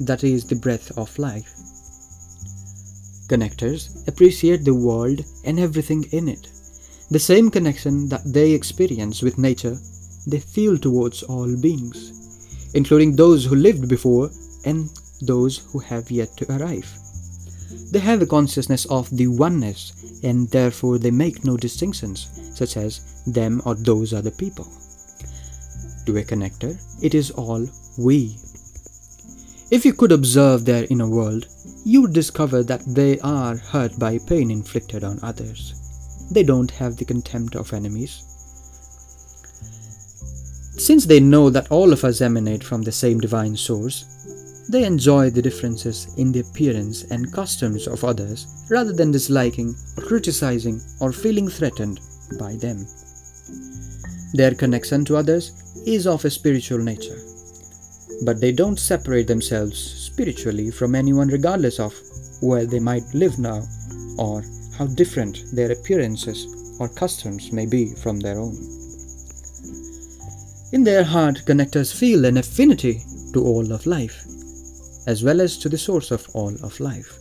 that 0.00 0.24
is 0.24 0.44
the 0.44 0.56
breath 0.56 0.96
of 0.98 1.18
life. 1.18 1.54
Connectors 3.28 4.06
appreciate 4.08 4.64
the 4.64 4.74
world 4.74 5.24
and 5.44 5.60
everything 5.60 6.04
in 6.12 6.28
it. 6.28 6.48
The 7.10 7.18
same 7.18 7.50
connection 7.50 8.08
that 8.08 8.24
they 8.24 8.52
experience 8.52 9.22
with 9.22 9.38
nature, 9.38 9.76
they 10.26 10.40
feel 10.40 10.78
towards 10.78 11.22
all 11.22 11.56
beings, 11.56 12.70
including 12.74 13.16
those 13.16 13.44
who 13.44 13.54
lived 13.54 13.88
before 13.88 14.30
and 14.64 14.90
those 15.22 15.58
who 15.58 15.78
have 15.78 16.10
yet 16.10 16.36
to 16.36 16.52
arrive. 16.52 16.88
They 17.90 17.98
have 17.98 18.22
a 18.22 18.26
consciousness 18.26 18.84
of 18.86 19.08
the 19.16 19.26
oneness 19.26 19.92
and 20.22 20.48
therefore 20.50 20.98
they 20.98 21.10
make 21.10 21.44
no 21.44 21.56
distinctions, 21.56 22.28
such 22.54 22.76
as 22.76 23.00
them 23.26 23.62
or 23.64 23.74
those 23.74 24.12
other 24.12 24.30
people. 24.30 24.66
To 26.06 26.16
a 26.16 26.22
connector, 26.22 26.80
it 27.02 27.14
is 27.14 27.30
all 27.30 27.68
we. 27.98 28.38
If 29.70 29.84
you 29.84 29.92
could 29.92 30.12
observe 30.12 30.64
their 30.64 30.86
inner 30.88 31.08
world, 31.08 31.46
you 31.84 32.02
would 32.02 32.14
discover 32.14 32.62
that 32.62 32.82
they 32.86 33.18
are 33.20 33.56
hurt 33.56 33.98
by 33.98 34.18
pain 34.18 34.50
inflicted 34.50 35.04
on 35.04 35.20
others. 35.22 35.74
They 36.30 36.42
don't 36.42 36.70
have 36.70 36.96
the 36.96 37.04
contempt 37.04 37.54
of 37.54 37.72
enemies. 37.72 38.22
Since 40.78 41.06
they 41.06 41.20
know 41.20 41.50
that 41.50 41.70
all 41.70 41.92
of 41.92 42.04
us 42.04 42.20
emanate 42.20 42.64
from 42.64 42.82
the 42.82 42.92
same 42.92 43.20
divine 43.20 43.56
source, 43.56 44.04
they 44.68 44.84
enjoy 44.84 45.30
the 45.30 45.40
differences 45.40 46.12
in 46.18 46.30
the 46.30 46.40
appearance 46.40 47.04
and 47.04 47.32
customs 47.32 47.86
of 47.86 48.04
others 48.04 48.66
rather 48.68 48.92
than 48.92 49.10
disliking 49.10 49.74
or 49.96 50.04
criticizing 50.04 50.80
or 51.00 51.10
feeling 51.10 51.48
threatened 51.48 52.00
by 52.38 52.54
them. 52.56 52.86
Their 54.34 54.54
connection 54.54 55.06
to 55.06 55.16
others 55.16 55.52
is 55.86 56.06
of 56.06 56.24
a 56.26 56.30
spiritual 56.30 56.80
nature, 56.80 57.18
but 58.24 58.42
they 58.42 58.52
don't 58.52 58.78
separate 58.78 59.26
themselves 59.26 59.78
spiritually 59.78 60.70
from 60.70 60.94
anyone 60.94 61.28
regardless 61.28 61.80
of 61.80 61.94
where 62.42 62.66
they 62.66 62.80
might 62.80 63.14
live 63.14 63.38
now 63.38 63.62
or 64.18 64.44
how 64.76 64.86
different 64.86 65.44
their 65.54 65.72
appearances 65.72 66.76
or 66.78 66.90
customs 66.90 67.52
may 67.52 67.64
be 67.64 67.94
from 67.94 68.20
their 68.20 68.38
own. 68.38 68.54
In 70.72 70.84
their 70.84 71.04
heart, 71.04 71.42
connectors 71.46 71.98
feel 71.98 72.26
an 72.26 72.36
affinity 72.36 73.02
to 73.32 73.42
all 73.42 73.72
of 73.72 73.86
life 73.86 74.26
as 75.08 75.24
well 75.24 75.40
as 75.40 75.56
to 75.56 75.70
the 75.70 75.78
source 75.78 76.10
of 76.10 76.28
all 76.34 76.54
of 76.62 76.78
life. 76.80 77.18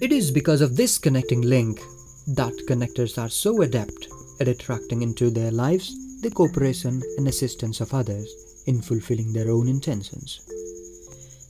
It 0.00 0.10
is 0.10 0.32
because 0.32 0.60
of 0.60 0.76
this 0.76 0.98
connecting 0.98 1.42
link 1.42 1.80
that 2.26 2.52
connectors 2.68 3.16
are 3.16 3.28
so 3.28 3.62
adept 3.62 4.08
at 4.40 4.48
attracting 4.48 5.02
into 5.02 5.30
their 5.30 5.52
lives 5.52 5.94
the 6.22 6.30
cooperation 6.30 7.00
and 7.16 7.28
assistance 7.28 7.80
of 7.80 7.94
others 7.94 8.62
in 8.66 8.82
fulfilling 8.82 9.32
their 9.32 9.52
own 9.52 9.68
intentions. 9.68 10.40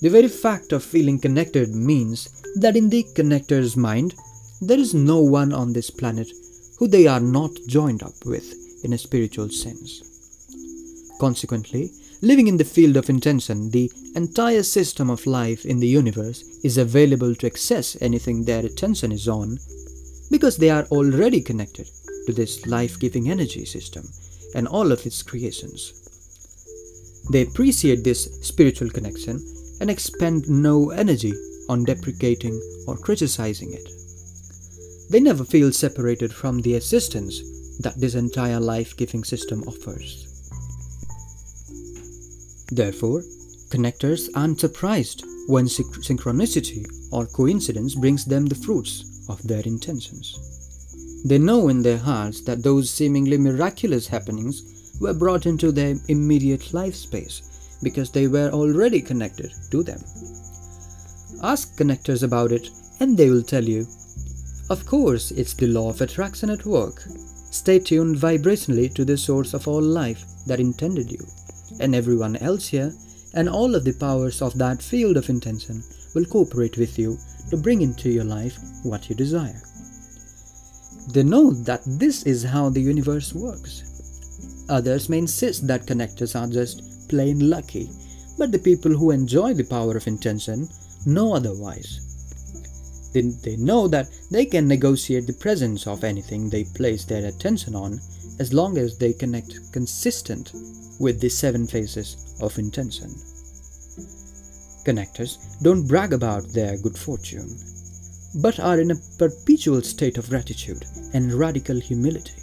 The 0.02 0.11
very 0.11 0.28
fact 0.28 0.73
of 0.73 0.85
feeling 0.85 1.19
connected 1.19 1.75
means 1.75 2.28
that 2.57 2.76
in 2.76 2.90
the 2.90 3.05
connector's 3.14 3.78
mind, 3.78 4.14
there 4.61 4.79
is 4.79 4.95
no 4.95 5.21
one 5.21 5.53
on 5.53 5.73
this 5.73 5.91
planet 5.91 6.31
who 6.79 6.88
they 6.88 7.07
are 7.07 7.21
not 7.21 7.50
joined 7.69 8.03
up 8.03 8.25
with 8.25 8.55
in 8.85 8.93
a 8.93 8.99
spiritual 8.99 9.49
sense. 9.49 10.03
Consequently, 11.21 11.91
living 12.23 12.49
in 12.49 12.57
the 12.57 12.65
field 12.65 12.97
of 12.97 13.09
intention, 13.09 13.71
the 13.71 13.91
entire 14.15 14.62
system 14.62 15.11
of 15.11 15.27
life 15.27 15.65
in 15.65 15.79
the 15.79 15.87
universe 15.87 16.43
is 16.65 16.79
available 16.79 17.35
to 17.37 17.47
access 17.47 17.97
anything 18.00 18.45
their 18.45 18.65
attention 18.65 19.12
is 19.12 19.29
on 19.29 19.59
because 20.31 20.57
they 20.57 20.71
are 20.71 20.85
already 20.87 21.41
connected 21.41 21.88
to 22.27 22.33
this 22.33 22.67
life 22.67 22.99
giving 22.99 23.31
energy 23.31 23.65
system 23.65 24.09
and 24.55 24.67
all 24.67 24.91
of 24.93 25.07
its 25.07 25.23
creations. 25.23 25.93
They 27.31 27.43
appreciate 27.43 28.05
this 28.05 28.25
spiritual 28.41 28.91
connection 28.91 29.45
and 29.81 29.91
expend 29.91 30.49
no 30.49 30.91
energy 30.91 31.33
on 31.69 31.85
deprecating 31.85 32.61
or 32.87 32.97
criticizing 32.97 33.73
it. 33.73 33.98
They 35.11 35.21
never 35.21 35.45
feel 35.45 35.73
separated 35.73 36.33
from 36.33 36.61
the 36.61 36.75
assistance 36.75 37.41
that 37.81 37.99
this 38.00 38.15
entire 38.15 38.61
life 38.61 38.97
giving 38.97 39.25
system 39.25 39.62
offers. 39.67 40.27
Therefore, 42.71 43.23
connectors 43.71 44.29
aren't 44.35 44.61
surprised 44.61 45.25
when 45.47 45.65
synchronicity 45.67 46.87
or 47.11 47.27
coincidence 47.27 47.95
brings 47.95 48.25
them 48.25 48.47
the 48.47 48.55
fruits 48.55 49.25
of 49.29 49.43
their 49.47 49.62
intentions. 49.62 50.38
They 51.25 51.38
know 51.38 51.69
in 51.69 51.83
their 51.83 51.99
hearts 51.99 52.43
that 52.43 52.62
those 52.62 52.91
seemingly 52.91 53.38
miraculous 53.38 54.07
happenings 54.07 54.97
were 55.00 55.15
brought 55.15 55.47
into 55.47 55.73
their 55.73 55.97
immediate 56.09 56.75
life 56.75 56.95
space 56.95 57.79
because 57.83 58.11
they 58.11 58.27
were 58.27 58.50
already 58.50 59.00
connected 59.00 59.53
to 59.71 59.83
them. 59.83 60.00
Ask 61.43 61.77
connectors 61.79 62.23
about 62.23 62.53
it 62.53 62.69
and 63.00 63.17
they 63.17 63.31
will 63.31 63.43
tell 63.43 63.65
you 63.65 63.87
of 64.70 64.84
course, 64.87 65.30
it's 65.30 65.54
the 65.54 65.66
law 65.66 65.90
of 65.90 66.00
attraction 66.00 66.50
at 66.50 66.66
work. 66.66 67.02
Stay 67.50 67.78
tuned 67.78 68.16
vibrationally 68.16 68.92
to 68.94 69.04
the 69.04 69.16
source 69.16 69.54
of 69.54 69.66
all 69.66 69.80
life 69.80 70.25
that 70.46 70.60
intended 70.60 71.10
you, 71.10 71.26
and 71.80 71.94
everyone 71.94 72.37
else 72.37 72.68
here, 72.68 72.92
and 73.34 73.48
all 73.48 73.75
of 73.75 73.84
the 73.84 73.92
powers 73.92 74.42
of 74.42 74.58
that 74.58 74.82
field 74.82 75.16
of 75.16 75.28
intention 75.28 75.82
will 76.14 76.25
cooperate 76.26 76.76
with 76.76 76.98
you 76.98 77.18
to 77.50 77.56
bring 77.56 77.80
into 77.82 78.10
your 78.10 78.25
life 78.25 78.58
what 78.82 79.08
you 79.08 79.14
desire. 79.14 79.60
They 81.12 81.22
know 81.22 81.52
that 81.52 81.80
this 81.87 82.25
is 82.25 82.42
how 82.42 82.68
the 82.68 82.82
universe 82.82 83.32
works. 83.32 83.84
Others 84.68 85.08
may 85.08 85.18
insist 85.18 85.66
that 85.66 85.87
connectors 85.87 86.38
are 86.38 86.46
just 86.46 87.08
plain 87.08 87.48
lucky, 87.48 87.90
but 88.37 88.52
the 88.52 88.58
people 88.58 88.92
who 88.92 89.10
enjoy 89.10 89.54
the 89.54 89.64
power 89.64 89.96
of 89.96 90.06
intention 90.06 90.68
know 91.06 91.34
otherwise. 91.34 92.08
They, 93.12 93.23
they 93.23 93.57
know 93.57 93.88
that 93.88 94.09
they 94.31 94.47
can 94.47 94.69
negotiate 94.69 95.27
the 95.27 95.33
presence 95.33 95.87
of 95.87 96.05
anything 96.05 96.49
they 96.49 96.65
place 96.65 97.05
their 97.05 97.27
attention 97.27 97.75
on 97.75 98.00
as 98.38 98.53
long 98.53 98.79
as 98.79 98.97
they 98.99 99.12
connect 99.12 99.73
consistent 99.73 100.53
with 101.00 101.21
the 101.21 101.29
seven 101.29 101.67
phases 101.67 102.37
of 102.41 102.59
intention. 102.59 103.15
Connectors 104.85 105.38
don't 105.62 105.87
brag 105.87 106.12
about 106.12 106.53
their 106.53 106.79
good 106.79 106.97
fortune, 106.97 107.57
but 108.37 108.61
are 108.61 108.81
in 108.81 108.91
a 108.91 109.00
perpetual 109.19 109.83
state 109.83 110.19
of 110.19 110.29
gratitude 110.29 110.85
and 111.15 111.33
radical 111.33 111.79
humility. 111.81 112.43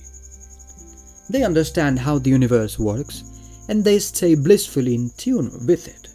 They 1.29 1.43
understand 1.43 1.99
how 1.99 2.19
the 2.19 2.29
universe 2.29 2.77
works 2.77 3.23
and 3.67 3.83
they 3.83 3.99
stay 3.99 4.35
blissfully 4.35 4.93
in 4.93 5.09
tune 5.17 5.51
with 5.65 5.87
it, 5.87 6.07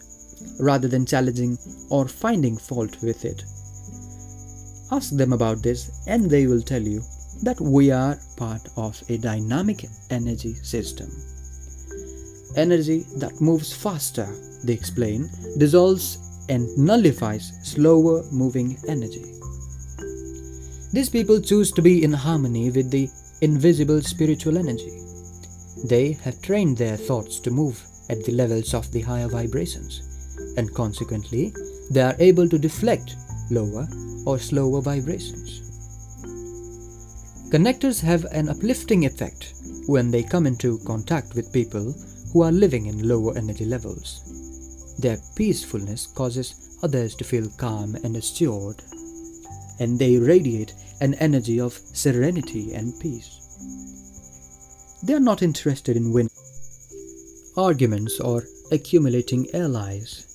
rather 0.61 0.87
than 0.87 1.07
challenging 1.07 1.59
or 1.89 2.07
finding 2.07 2.57
fault 2.57 3.03
with 3.03 3.25
it. 3.25 3.43
Ask 4.93 5.17
them 5.17 5.33
about 5.33 5.63
this 5.63 5.91
and 6.07 6.29
they 6.29 6.47
will 6.47 6.63
tell 6.63 6.83
you 6.83 7.03
that 7.43 7.61
we 7.61 7.91
are 7.91 8.19
part 8.37 8.69
of 8.77 9.01
a 9.09 9.19
dynamic 9.19 9.87
energy 10.11 10.55
system. 10.55 11.11
Energy 12.57 13.07
that 13.17 13.41
moves 13.41 13.73
faster, 13.73 14.29
they 14.65 14.73
explain, 14.73 15.31
dissolves 15.59 16.19
and 16.49 16.67
nullifies 16.77 17.53
slower 17.63 18.25
moving 18.33 18.77
energy. 18.89 19.25
These 20.93 21.09
people 21.09 21.41
choose 21.41 21.71
to 21.73 21.83
be 21.83 22.03
in 22.03 22.13
harmony 22.13 22.71
with 22.71 22.91
the 22.91 23.09
invisible 23.41 24.03
spiritual 24.03 24.59
energy. 24.59 24.91
They 25.85 26.13
have 26.25 26.43
trained 26.43 26.77
their 26.77 26.97
thoughts 26.97 27.39
to 27.41 27.51
move 27.53 27.81
at 28.09 28.25
the 28.25 28.33
levels 28.33 28.75
of 28.75 28.91
the 28.91 29.01
higher 29.01 29.29
vibrations, 29.29 30.03
and 30.57 30.75
consequently, 30.75 31.55
they 31.91 32.03
are 32.03 32.17
able 32.19 32.49
to 32.49 32.59
deflect 32.59 33.15
lower 33.51 33.89
or 34.27 34.39
slower 34.39 34.81
vibrations. 34.81 35.61
Connectors 37.51 38.01
have 38.01 38.25
an 38.27 38.49
uplifting 38.49 39.05
effect 39.07 39.55
when 39.87 40.11
they 40.11 40.23
come 40.23 40.47
into 40.47 40.79
contact 40.87 41.35
with 41.35 41.53
people 41.53 41.95
who 42.33 42.43
are 42.43 42.53
living 42.53 42.87
in 42.87 43.09
lower 43.09 43.37
energy 43.37 43.65
levels. 43.65 44.23
Their 45.01 45.19
peacefulness 45.35 46.07
causes 46.07 46.79
others 46.83 47.15
to 47.17 47.25
feel 47.25 47.49
calm 47.57 47.97
and 48.05 48.17
assured, 48.17 48.83
and 49.81 49.99
they 49.99 50.17
radiate 50.17 50.75
an 51.01 51.15
energy 51.15 51.61
of 51.61 51.73
serenity 51.73 52.75
and 52.75 52.99
peace. 53.01 53.39
They 55.03 55.15
are 55.15 55.21
not 55.21 55.43
interested 55.43 55.97
in 55.97 56.13
winning 56.13 56.31
arguments 57.57 58.21
or 58.21 58.45
accumulating 58.71 59.49
allies. 59.55 60.30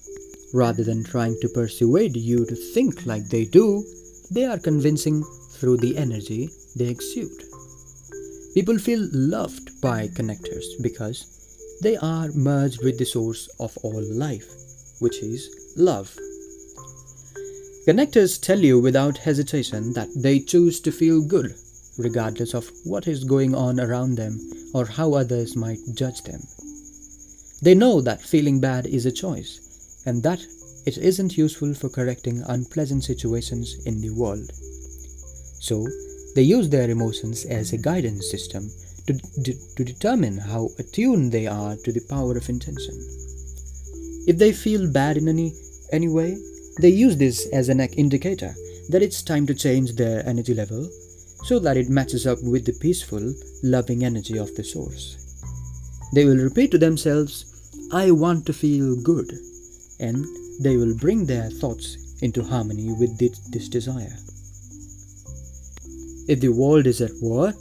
Rather 0.56 0.86
than 0.86 1.04
trying 1.04 1.38
to 1.42 1.50
persuade 1.50 2.16
you 2.16 2.46
to 2.46 2.56
think 2.56 3.06
like 3.06 3.28
they 3.28 3.44
do, 3.44 3.84
they 4.32 4.46
are 4.46 4.58
convincing 4.58 5.22
through 5.52 5.76
the 5.76 5.98
energy 5.98 6.50
they 6.78 6.88
exude. 6.88 7.44
People 8.54 8.80
feel 8.80 9.06
loved 9.12 9.82
by 9.82 10.08
connectors 10.08 10.64
because 10.82 11.78
they 11.82 11.98
are 11.98 12.32
merged 12.32 12.82
with 12.86 12.98
the 12.98 13.06
source 13.06 13.50
of 13.60 13.78
all 13.84 14.02
life, 14.14 14.48
which 15.00 15.18
is 15.22 15.74
love. 15.76 16.16
Connectors 17.86 18.42
tell 18.42 18.60
you 18.60 18.80
without 18.80 19.18
hesitation 19.18 19.92
that 19.92 20.08
they 20.16 20.40
choose 20.40 20.80
to 20.80 20.90
feel 20.90 21.22
good, 21.22 21.54
regardless 21.98 22.54
of 22.54 22.72
what 22.86 23.10
is 23.10 23.26
going 23.26 23.54
on 23.54 23.78
around 23.78 24.16
them 24.16 24.40
or 24.74 24.86
how 24.86 25.16
others 25.16 25.58
might 25.58 25.80
judge 25.96 26.22
them. 26.22 26.42
They 27.62 27.76
know 27.76 28.00
that 28.00 28.22
feeling 28.22 28.62
bad 28.62 28.86
is 28.86 29.06
a 29.06 29.12
choice, 29.12 29.60
and 30.06 30.22
that 30.24 30.46
it 30.86 30.98
isn't 30.98 31.38
useful 31.38 31.74
for 31.74 31.90
correcting 31.90 32.44
unpleasant 32.48 33.04
situations 33.04 33.76
in 33.86 34.02
the 34.02 34.12
world. 34.12 34.52
So, 35.60 35.86
they 36.36 36.44
use 36.44 36.70
their 36.70 36.90
emotions 36.90 37.46
as 37.46 37.74
a 37.74 37.78
guidance 37.78 38.30
system 38.30 38.70
to, 39.08 39.14
de- 39.42 39.58
to 39.78 39.84
determine 39.84 40.38
how 40.38 40.70
attuned 40.78 41.32
they 41.32 41.48
are 41.48 41.76
to 41.78 41.92
the 41.92 42.06
power 42.10 42.38
of 42.38 42.50
intention. 42.50 42.94
If 44.28 44.38
they 44.38 44.52
feel 44.52 44.92
bad 44.92 45.18
in 45.18 45.28
any, 45.28 45.54
any 45.92 46.08
way, 46.08 46.38
they 46.82 46.90
use 46.90 47.18
this 47.18 47.48
as 47.54 47.70
an 47.70 47.80
indicator 47.80 48.54
that 48.90 49.02
it's 49.02 49.22
time 49.22 49.48
to 49.48 49.56
change 49.56 49.96
their 49.96 50.28
energy 50.28 50.54
level 50.54 50.90
so 51.44 51.60
that 51.60 51.78
it 51.78 51.90
matches 51.90 52.28
up 52.28 52.42
with 52.44 52.66
the 52.66 52.74
peaceful, 52.74 53.34
loving 53.64 54.04
energy 54.04 54.38
of 54.38 54.54
the 54.56 54.64
source. 54.64 55.18
They 56.14 56.26
will 56.26 56.38
repeat 56.38 56.72
to 56.72 56.78
themselves, 56.78 57.46
I 57.92 58.12
want 58.12 58.46
to 58.48 58.54
feel 58.54 58.96
good, 58.96 59.32
and 60.00 60.26
they 60.60 60.78
will 60.78 60.96
bring 60.96 61.26
their 61.26 61.50
thoughts 61.50 61.98
into 62.22 62.44
harmony 62.44 62.94
with 62.94 63.18
this 63.18 63.70
desire. 63.70 64.18
If 66.28 66.40
the 66.40 66.50
world 66.50 66.88
is 66.88 67.02
at 67.02 67.12
war, 67.22 67.54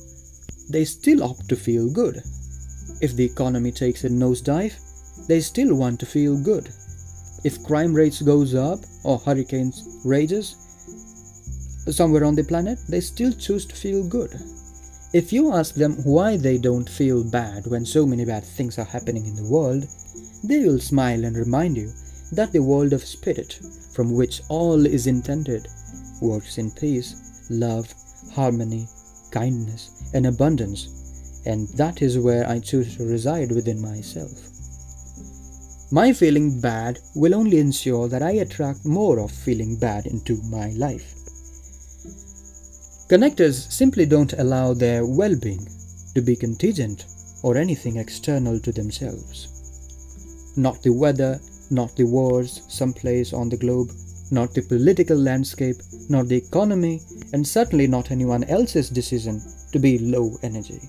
they 0.70 0.84
still 0.84 1.22
opt 1.22 1.48
to 1.48 1.56
feel 1.56 1.90
good. 1.90 2.22
If 3.00 3.16
the 3.16 3.24
economy 3.24 3.72
takes 3.72 4.04
a 4.04 4.08
nosedive, 4.08 4.74
they 5.28 5.40
still 5.40 5.74
want 5.74 6.00
to 6.00 6.06
feel 6.06 6.36
good. 6.36 6.70
If 7.44 7.62
crime 7.64 7.92
rates 7.92 8.22
goes 8.22 8.54
up 8.54 8.80
or 9.02 9.18
hurricanes 9.18 10.00
rages 10.04 10.56
somewhere 11.90 12.24
on 12.24 12.34
the 12.34 12.44
planet, 12.44 12.78
they 12.88 13.00
still 13.00 13.32
choose 13.32 13.66
to 13.66 13.76
feel 13.76 14.02
good. 14.08 14.32
If 15.12 15.32
you 15.32 15.52
ask 15.52 15.74
them 15.74 15.96
why 16.04 16.38
they 16.38 16.56
don't 16.58 16.88
feel 16.88 17.22
bad 17.22 17.66
when 17.66 17.84
so 17.84 18.06
many 18.06 18.24
bad 18.24 18.44
things 18.44 18.78
are 18.78 18.84
happening 18.84 19.26
in 19.26 19.36
the 19.36 19.44
world, 19.44 19.86
they 20.42 20.64
will 20.64 20.80
smile 20.80 21.24
and 21.24 21.36
remind 21.36 21.76
you 21.76 21.92
that 22.32 22.52
the 22.52 22.62
world 22.62 22.92
of 22.92 23.04
spirit, 23.04 23.58
from 23.92 24.14
which 24.14 24.42
all 24.48 24.86
is 24.86 25.06
intended, 25.06 25.68
works 26.20 26.58
in 26.58 26.70
peace, 26.70 27.46
love, 27.50 27.92
harmony, 28.32 28.88
kindness, 29.30 30.10
and 30.14 30.26
abundance, 30.26 31.42
and 31.46 31.68
that 31.76 32.02
is 32.02 32.18
where 32.18 32.48
I 32.48 32.58
choose 32.58 32.96
to 32.96 33.04
reside 33.04 33.52
within 33.52 33.80
myself. 33.80 34.30
My 35.90 36.12
feeling 36.12 36.60
bad 36.60 36.98
will 37.14 37.34
only 37.34 37.58
ensure 37.58 38.08
that 38.08 38.22
I 38.22 38.32
attract 38.32 38.84
more 38.84 39.20
of 39.20 39.30
feeling 39.30 39.76
bad 39.76 40.06
into 40.06 40.42
my 40.42 40.70
life. 40.70 41.14
Connectors 43.08 43.70
simply 43.70 44.06
don't 44.06 44.32
allow 44.32 44.72
their 44.72 45.04
well 45.06 45.36
being 45.36 45.68
to 46.14 46.22
be 46.22 46.34
contingent 46.34 47.04
or 47.42 47.56
anything 47.56 47.96
external 47.96 48.58
to 48.60 48.72
themselves. 48.72 49.48
Not 50.56 50.82
the 50.82 50.92
weather, 50.92 51.38
not 51.70 51.94
the 51.96 52.04
wars 52.04 52.62
someplace 52.68 53.32
on 53.32 53.48
the 53.48 53.56
globe, 53.56 53.90
not 54.30 54.54
the 54.54 54.62
political 54.62 55.16
landscape, 55.16 55.76
not 56.08 56.28
the 56.28 56.36
economy, 56.36 57.00
and 57.32 57.46
certainly 57.46 57.86
not 57.86 58.10
anyone 58.10 58.44
else's 58.44 58.90
decision 58.90 59.40
to 59.72 59.78
be 59.78 59.98
low 59.98 60.36
energy. 60.42 60.80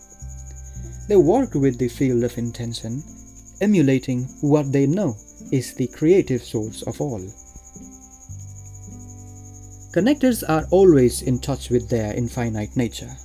They 1.08 1.16
work 1.16 1.54
with 1.54 1.78
the 1.78 1.88
field 1.88 2.24
of 2.24 2.38
intention 2.38 3.04
emulating 3.62 4.24
what 4.42 4.72
they 4.72 4.86
know 4.86 5.16
is 5.52 5.74
the 5.74 5.88
creative 5.88 6.44
source 6.44 6.82
of 6.84 7.00
all. 7.00 7.22
Connectors 9.94 10.44
are 10.48 10.66
always 10.72 11.22
in 11.22 11.40
touch 11.40 11.70
with 11.70 11.90
their 11.90 12.14
infinite 12.14 12.76
nature. 12.76 13.16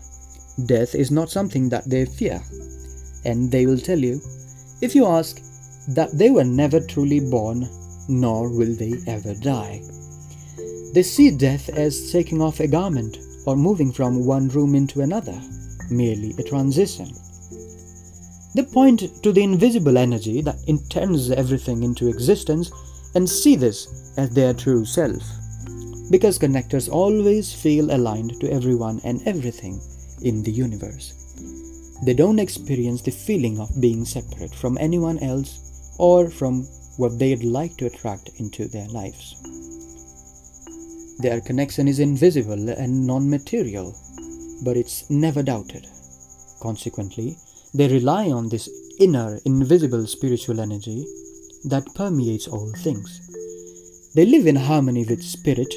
Death 0.67 0.95
is 0.95 1.11
not 1.11 1.31
something 1.31 1.69
that 1.71 1.89
they 1.89 2.05
fear, 2.07 2.41
and 3.25 3.51
they 3.51 3.67
will 3.67 3.79
tell 3.79 3.99
you, 3.99 4.21
if 4.81 4.95
you 4.95 5.07
ask, 5.07 5.41
that 5.89 6.13
they 6.13 6.31
were 6.31 6.45
never 6.45 6.81
truly 6.81 7.21
born, 7.21 7.69
nor 8.09 8.49
will 8.49 8.75
they 8.75 8.95
ever 9.07 9.35
die. 9.35 9.83
They 10.93 11.03
see 11.03 11.31
death 11.31 11.69
as 11.69 12.11
taking 12.11 12.43
off 12.43 12.61
a 12.61 12.67
garment 12.67 13.19
or 13.47 13.57
moving 13.57 13.93
from 13.93 14.27
one 14.27 14.49
room 14.49 14.75
into 14.75 15.01
another, 15.01 15.41
merely 15.91 16.35
a 16.39 16.43
transition. 16.43 17.11
They 18.55 18.65
point 18.65 19.23
to 19.23 19.33
the 19.33 19.43
invisible 19.43 19.97
energy 19.97 20.43
that 20.43 20.65
intends 20.67 21.31
everything 21.31 21.85
into 21.85 22.09
existence 22.09 22.71
and 23.15 23.29
see 23.29 23.55
this 23.55 24.13
as 24.17 24.31
their 24.31 24.53
true 24.53 24.85
self. 24.85 25.23
Because 26.11 26.39
connectors 26.39 26.91
always 26.91 27.53
feel 27.55 27.95
aligned 27.95 28.41
to 28.41 28.53
everyone 28.53 29.01
and 29.05 29.23
everything 29.27 29.81
in 30.23 30.43
the 30.43 30.51
universe. 30.51 31.15
They 32.03 32.15
don't 32.15 32.41
experience 32.41 33.03
the 33.03 33.13
feeling 33.13 33.61
of 33.61 33.81
being 33.81 34.05
separate 34.05 34.55
from 34.55 34.79
anyone 34.79 35.21
else 35.21 35.70
or 35.99 36.31
from 36.31 36.65
what 36.97 37.19
they'd 37.19 37.45
like 37.45 37.77
to 37.79 37.87
attract 37.87 38.31
into 38.39 38.69
their 38.69 38.89
lives. 38.89 39.37
Their 41.21 41.41
connection 41.41 41.87
is 41.87 41.99
invisible 41.99 42.71
and 42.71 43.07
non 43.07 43.29
material, 43.29 43.95
but 44.65 44.77
it's 44.77 45.09
never 45.11 45.43
doubted. 45.43 45.87
Consequently, 46.61 47.37
they 47.75 47.89
rely 47.89 48.31
on 48.31 48.49
this 48.49 48.69
inner, 48.99 49.39
invisible 49.45 50.07
spiritual 50.07 50.61
energy 50.61 51.05
that 51.65 51.95
permeates 51.95 52.49
all 52.49 52.73
things. 52.79 53.21
They 54.15 54.27
live 54.27 54.47
in 54.47 54.57
harmony 54.57 55.05
with 55.05 55.23
spirit, 55.23 55.73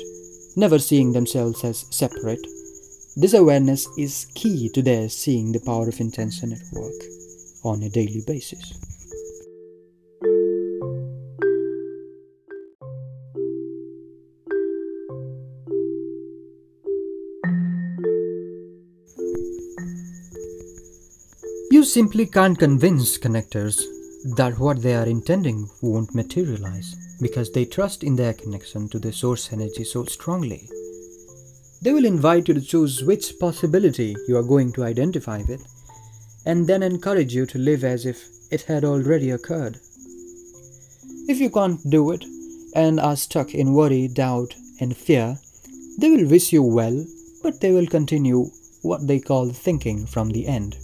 never 0.56 0.80
seeing 0.80 1.12
themselves 1.12 1.63
as 1.63 1.86
separate. 1.89 2.45
This 3.15 3.34
awareness 3.34 3.88
is 3.97 4.28
key 4.34 4.69
to 4.69 4.82
their 4.82 5.08
seeing 5.10 5.52
the 5.52 5.60
power 5.60 5.88
of 5.88 5.99
intention 5.99 6.52
at 6.52 6.71
work 6.71 6.99
on 7.63 7.84
a 7.84 7.89
daily 7.89 8.23
basis. 8.26 8.73
You 21.73 21.83
simply 21.83 22.27
can't 22.27 22.59
convince 22.59 23.17
connectors 23.17 23.81
that 24.36 24.59
what 24.59 24.83
they 24.83 24.93
are 24.93 25.07
intending 25.07 25.71
won't 25.81 26.13
materialize 26.13 26.93
because 27.19 27.51
they 27.51 27.65
trust 27.65 28.03
in 28.03 28.15
their 28.15 28.36
connection 28.36 28.88
to 28.89 28.99
the 28.99 29.12
source 29.12 29.51
energy 29.51 29.83
so 29.83 30.05
strongly. 30.05 30.69
They 31.81 31.91
will 31.91 32.05
invite 32.05 32.47
you 32.47 32.53
to 32.53 32.62
choose 32.62 33.03
which 33.03 33.39
possibility 33.39 34.15
you 34.27 34.38
are 34.38 34.43
going 34.43 34.71
to 34.73 34.83
identify 34.83 35.41
with 35.47 35.65
and 36.45 36.67
then 36.67 36.83
encourage 36.83 37.33
you 37.33 37.47
to 37.47 37.57
live 37.57 37.83
as 37.83 38.05
if 38.05 38.23
it 38.51 38.62
had 38.62 38.86
already 38.86 39.31
occurred. 39.31 39.79
If 41.27 41.39
you 41.39 41.49
can't 41.49 41.89
do 41.89 42.12
it 42.12 42.23
and 42.75 42.99
are 42.99 43.15
stuck 43.15 43.55
in 43.55 43.73
worry, 43.73 44.07
doubt, 44.07 44.53
and 44.79 44.95
fear, 44.95 45.39
they 45.97 46.12
will 46.12 46.29
wish 46.29 46.53
you 46.53 46.62
well, 46.62 47.03
but 47.41 47.62
they 47.62 47.71
will 47.71 47.88
continue 47.88 48.51
what 48.83 49.07
they 49.07 49.19
call 49.19 49.49
thinking 49.49 50.05
from 50.05 50.29
the 50.29 50.45
end. 50.45 50.77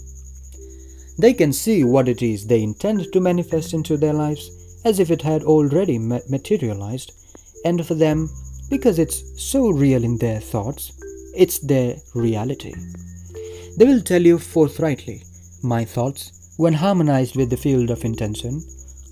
They 1.20 1.34
can 1.34 1.52
see 1.52 1.84
what 1.84 2.08
it 2.08 2.22
is 2.22 2.46
they 2.46 2.62
intend 2.62 3.12
to 3.12 3.20
manifest 3.20 3.74
into 3.74 3.98
their 3.98 4.14
lives 4.14 4.50
as 4.86 4.98
if 4.98 5.10
it 5.10 5.20
had 5.20 5.42
already 5.42 5.98
materialized, 5.98 7.12
and 7.62 7.86
for 7.86 7.94
them, 7.94 8.30
because 8.70 8.98
it's 8.98 9.22
so 9.36 9.68
real 9.68 10.02
in 10.02 10.16
their 10.16 10.40
thoughts, 10.40 10.92
it's 11.36 11.58
their 11.58 11.96
reality. 12.14 12.72
They 13.76 13.84
will 13.84 14.00
tell 14.00 14.22
you 14.22 14.38
forthrightly 14.38 15.22
my 15.62 15.84
thoughts, 15.84 16.54
when 16.56 16.72
harmonized 16.72 17.36
with 17.36 17.50
the 17.50 17.56
field 17.58 17.90
of 17.90 18.06
intention, 18.06 18.62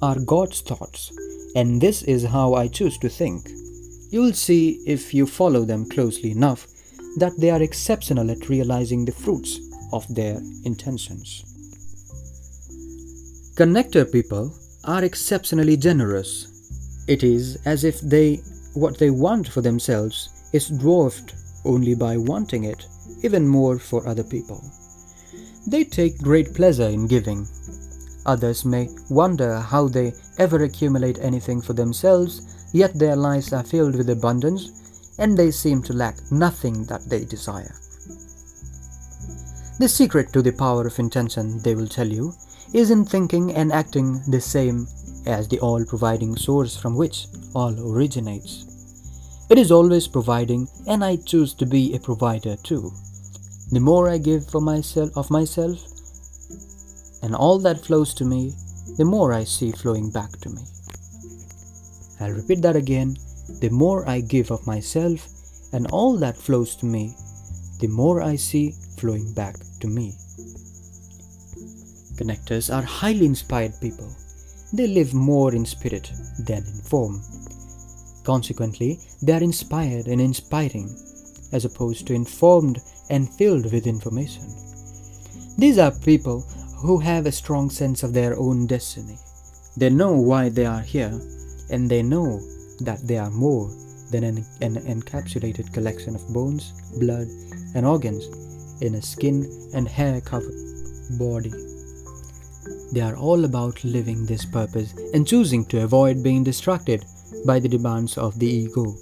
are 0.01 0.19
God's 0.19 0.63
thoughts, 0.63 1.13
and 1.55 1.79
this 1.79 2.03
is 2.05 2.25
how 2.25 2.55
I 2.55 2.69
choose 2.69 2.97
to 2.99 3.11
think. 3.11 3.51
You 4.11 4.23
will 4.23 4.33
see 4.33 4.81
if 4.87 5.13
you 5.13 5.27
follow 5.27 5.67
them 5.67 5.87
closely 5.87 6.31
enough 6.31 6.67
that 7.19 7.37
they 7.37 7.51
are 7.51 7.61
exceptional 7.63 8.31
at 8.31 8.49
realizing 8.49 9.05
the 9.05 9.13
fruits 9.13 9.61
of 9.93 10.07
their 10.15 10.41
intentions. 10.65 11.45
Connector 13.59 14.05
people 14.05 14.55
are 14.85 15.03
exceptionally 15.03 15.77
generous. 15.77 16.47
It 17.09 17.25
is 17.25 17.59
as 17.65 17.83
if 17.83 18.01
they 18.01 18.37
what 18.75 18.99
they 18.99 19.11
want 19.11 19.49
for 19.49 19.63
themselves 19.63 20.29
is 20.53 20.69
dwarfed 20.69 21.35
only 21.65 21.97
by 21.97 22.17
wanting 22.19 22.63
it 22.63 22.87
even 23.25 23.49
more 23.49 23.81
for 23.81 24.07
other 24.07 24.23
people. 24.23 24.63
They 25.67 25.83
take 25.83 26.23
great 26.23 26.55
pleasure 26.55 26.87
in 26.87 27.09
giving. 27.09 27.49
Others 28.27 28.65
may 28.65 28.91
wonder 29.11 29.59
how 29.59 29.89
they 29.89 30.13
ever 30.39 30.63
accumulate 30.63 31.19
anything 31.19 31.61
for 31.61 31.73
themselves, 31.73 32.71
yet 32.73 32.97
their 32.97 33.17
lives 33.17 33.53
are 33.53 33.65
filled 33.65 33.97
with 33.97 34.11
abundance 34.11 34.71
and 35.19 35.37
they 35.37 35.51
seem 35.51 35.83
to 35.83 35.93
lack 35.93 36.15
nothing 36.31 36.85
that 36.85 37.11
they 37.11 37.25
desire. 37.25 37.75
The 39.81 39.89
secret 39.89 40.33
to 40.33 40.43
the 40.43 40.53
power 40.53 40.87
of 40.87 41.01
intention, 41.01 41.61
they 41.65 41.75
will 41.75 41.89
tell 41.89 42.07
you, 42.07 42.35
is 42.73 42.91
in 42.91 43.05
thinking 43.05 43.55
and 43.55 43.73
acting 43.73 44.21
the 44.29 44.41
same 44.41 44.87
as 45.27 45.49
the 45.49 45.61
all 45.61 45.85
providing 45.85 46.37
source 46.37 46.77
from 46.77 46.97
which 46.97 47.27
all 47.55 47.75
originates. 47.93 48.65
It 49.51 49.59
is 49.59 49.73
always 49.73 50.07
providing, 50.07 50.69
and 50.87 51.03
I 51.03 51.17
choose 51.17 51.55
to 51.55 51.67
be 51.67 51.95
a 51.95 52.01
provider 52.01 52.57
too. 52.57 52.93
The 53.73 53.81
more 53.81 54.09
I 54.09 54.19
give 54.19 54.49
for 54.51 54.61
myself 54.61 55.17
of 55.17 55.31
myself 55.31 55.79
and 57.23 57.35
all 57.35 57.59
that 57.61 57.85
flows 57.85 58.15
to 58.15 58.25
me, 58.25 58.55
the 58.97 59.05
more 59.05 59.33
I 59.33 59.45
see 59.45 59.73
flowing 59.73 60.11
back 60.11 60.33
to 60.41 60.51
me. 60.51 60.63
I'll 62.21 62.33
repeat 62.33 62.63
that 62.63 62.77
again. 62.77 63.17
The 63.61 63.71
more 63.71 64.09
I 64.09 64.21
give 64.21 64.51
of 64.51 64.67
myself 64.67 65.27
and 65.73 65.87
all 65.91 66.17
that 66.19 66.37
flows 66.37 66.77
to 66.77 66.87
me, 66.87 67.15
the 67.81 67.89
more 67.89 68.21
I 68.21 68.37
see 68.37 68.75
flowing 68.99 69.33
back 69.35 69.57
to 69.81 69.87
me. 69.87 70.15
Connectors 72.19 72.75
are 72.75 72.83
highly 72.83 73.27
inspired 73.27 73.81
people. 73.81 74.13
They 74.73 74.89
live 74.89 75.15
more 75.15 75.55
in 75.55 75.65
spirit 75.65 76.11
than 76.41 76.67
in 76.67 76.81
form. 76.83 77.23
Consequently, 78.25 78.99
they 79.23 79.35
are 79.35 79.43
inspired 79.43 80.09
and 80.09 80.21
inspiring, 80.21 80.91
as 81.53 81.65
opposed 81.65 82.09
to 82.09 82.15
informed 82.15 82.81
and 83.09 83.33
filled 83.35 83.73
with 83.73 83.87
information. 83.87 84.45
These 85.57 85.79
are 85.79 85.93
people 85.93 86.41
who 86.79 86.99
have 86.99 87.25
a 87.25 87.33
strong 87.33 87.71
sense 87.71 88.03
of 88.03 88.13
their 88.13 88.37
own 88.37 88.67
destiny. 88.67 89.19
They 89.77 89.89
know 89.89 90.13
why 90.13 90.49
they 90.49 90.67
are 90.67 90.81
here, 90.81 91.21
and 91.71 91.89
they 91.89 92.03
know 92.03 92.41
that 92.81 93.01
they 93.07 93.19
are 93.19 93.31
more 93.31 93.71
than 94.11 94.25
an, 94.25 94.45
an 94.61 94.75
encapsulated 94.75 95.73
collection 95.73 96.17
of 96.17 96.29
bones, 96.31 96.73
blood, 96.99 97.29
and 97.77 97.87
organs 97.87 98.27
in 98.83 98.97
a 98.97 99.03
skin 99.03 99.71
and 99.73 99.87
hair 99.87 100.21
covered 100.21 100.55
body. 101.11 101.53
They 102.93 103.01
are 103.01 103.17
all 103.17 103.45
about 103.45 103.85
living 103.85 104.25
this 104.25 104.45
purpose 104.45 104.95
and 105.13 105.27
choosing 105.27 105.65
to 105.67 105.85
avoid 105.85 106.23
being 106.23 106.43
distracted 106.43 107.05
by 107.47 107.59
the 107.61 107.69
demands 107.69 108.17
of 108.17 108.39
the 108.39 108.47
ego. 108.47 108.95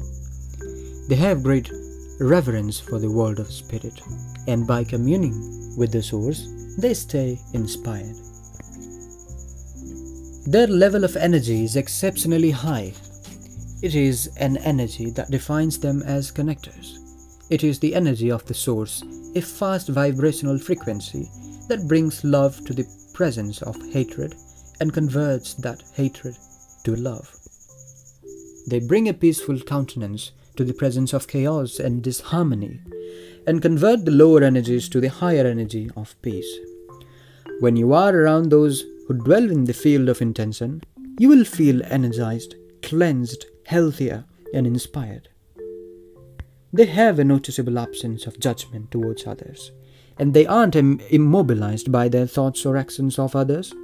They 1.09 1.17
have 1.17 1.43
great 1.43 1.71
reverence 2.19 2.81
for 2.81 2.99
the 2.99 3.11
world 3.11 3.39
of 3.39 3.53
spirit, 3.53 4.01
and 4.49 4.67
by 4.67 4.85
communing 4.85 5.77
with 5.77 5.93
the 5.93 6.03
source, 6.03 6.49
they 6.79 6.95
stay 6.95 7.39
inspired. 7.53 8.17
Their 10.47 10.67
level 10.67 11.05
of 11.05 11.17
energy 11.17 11.65
is 11.65 11.77
exceptionally 11.77 12.51
high. 12.51 12.95
It 13.83 13.95
is 13.95 14.29
an 14.39 14.57
energy 14.59 15.11
that 15.11 15.31
defines 15.31 15.79
them 15.79 16.03
as 16.03 16.33
connectors. 16.33 16.99
It 17.51 17.63
is 17.63 17.79
the 17.79 17.95
energy 17.95 18.31
of 18.31 18.45
the 18.47 18.55
source, 18.55 19.03
a 19.35 19.41
fast 19.41 19.89
vibrational 19.89 20.59
frequency 20.59 21.29
that 21.69 21.87
brings 21.87 22.25
love 22.25 22.65
to 22.65 22.73
the 22.73 22.87
presence 23.17 23.63
of 23.63 23.81
hatred 23.93 24.35
and 24.79 24.93
converts 24.93 25.55
that 25.55 25.83
hatred 25.95 26.37
to 26.85 26.95
love. 26.95 27.35
They 28.69 28.79
bring 28.79 29.09
a 29.09 29.15
peaceful 29.15 29.59
countenance 29.61 30.33
to 30.57 30.65
the 30.65 30.75
presence 30.75 31.15
of 31.15 31.27
chaos 31.27 31.79
and 31.79 32.03
disharmony 32.03 32.83
and 33.47 33.63
convert 33.63 34.05
the 34.05 34.11
lower 34.11 34.43
energies 34.43 34.91
to 34.91 35.01
the 35.01 35.09
higher 35.09 35.47
energy 35.47 35.91
of 35.97 36.21
peace. 36.21 36.59
When 37.61 37.75
you 37.75 37.95
are 37.95 38.15
around 38.15 38.51
those 38.51 38.85
who 39.09 39.15
dwell 39.15 39.51
in 39.51 39.65
the 39.65 39.73
field 39.73 40.11
of 40.11 40.21
intention, 40.21 40.83
you 41.19 41.31
will 41.31 41.45
feel 41.47 41.83
energized, 41.85 42.55
cleansed, 42.83 43.47
healthier, 43.65 44.27
and 44.53 44.67
inspired. 44.67 45.31
They 46.71 46.87
have 46.87 47.19
a 47.19 47.25
noticeable 47.25 47.79
absence 47.79 48.27
of 48.27 48.39
judgment 48.39 48.91
towards 48.91 49.27
others 49.27 49.73
and 50.19 50.33
they 50.33 50.47
aren't 50.47 50.77
Im- 50.77 51.01
immobilized 51.11 51.93
by 51.93 52.09
their 52.09 52.27
thoughts 52.27 52.65
or 52.65 52.77
actions 52.77 53.19
of 53.19 53.37
others. 53.37 53.75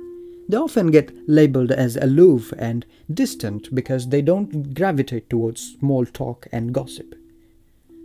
They 0.48 0.56
often 0.56 0.90
get 0.90 1.12
labeled 1.28 1.70
as 1.70 1.96
aloof 1.96 2.52
and 2.58 2.84
distant 3.12 3.74
because 3.74 4.08
they 4.08 4.22
don't 4.22 4.74
gravitate 4.74 5.30
towards 5.30 5.76
small 5.78 6.04
talk 6.04 6.46
and 6.52 6.74
gossip. 6.74 7.14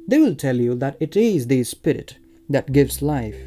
They 0.07 0.19
will 0.19 0.35
tell 0.35 0.57
you 0.57 0.75
that 0.75 0.97
it 0.99 1.17
is 1.17 1.47
the 1.47 1.63
spirit 1.63 2.17
that 2.49 2.71
gives 2.71 3.01
life, 3.01 3.37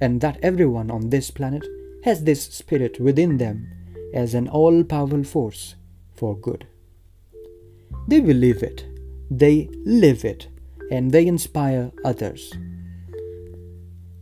and 0.00 0.20
that 0.20 0.38
everyone 0.42 0.90
on 0.90 1.10
this 1.10 1.30
planet 1.30 1.64
has 2.04 2.24
this 2.24 2.42
spirit 2.44 3.00
within 3.00 3.38
them 3.38 3.66
as 4.12 4.34
an 4.34 4.48
all 4.48 4.84
powerful 4.84 5.24
force 5.24 5.76
for 6.14 6.36
good. 6.36 6.66
They 8.06 8.20
believe 8.20 8.62
it, 8.62 8.84
they 9.30 9.70
live 9.84 10.24
it, 10.24 10.48
and 10.90 11.10
they 11.10 11.26
inspire 11.26 11.90
others. 12.04 12.52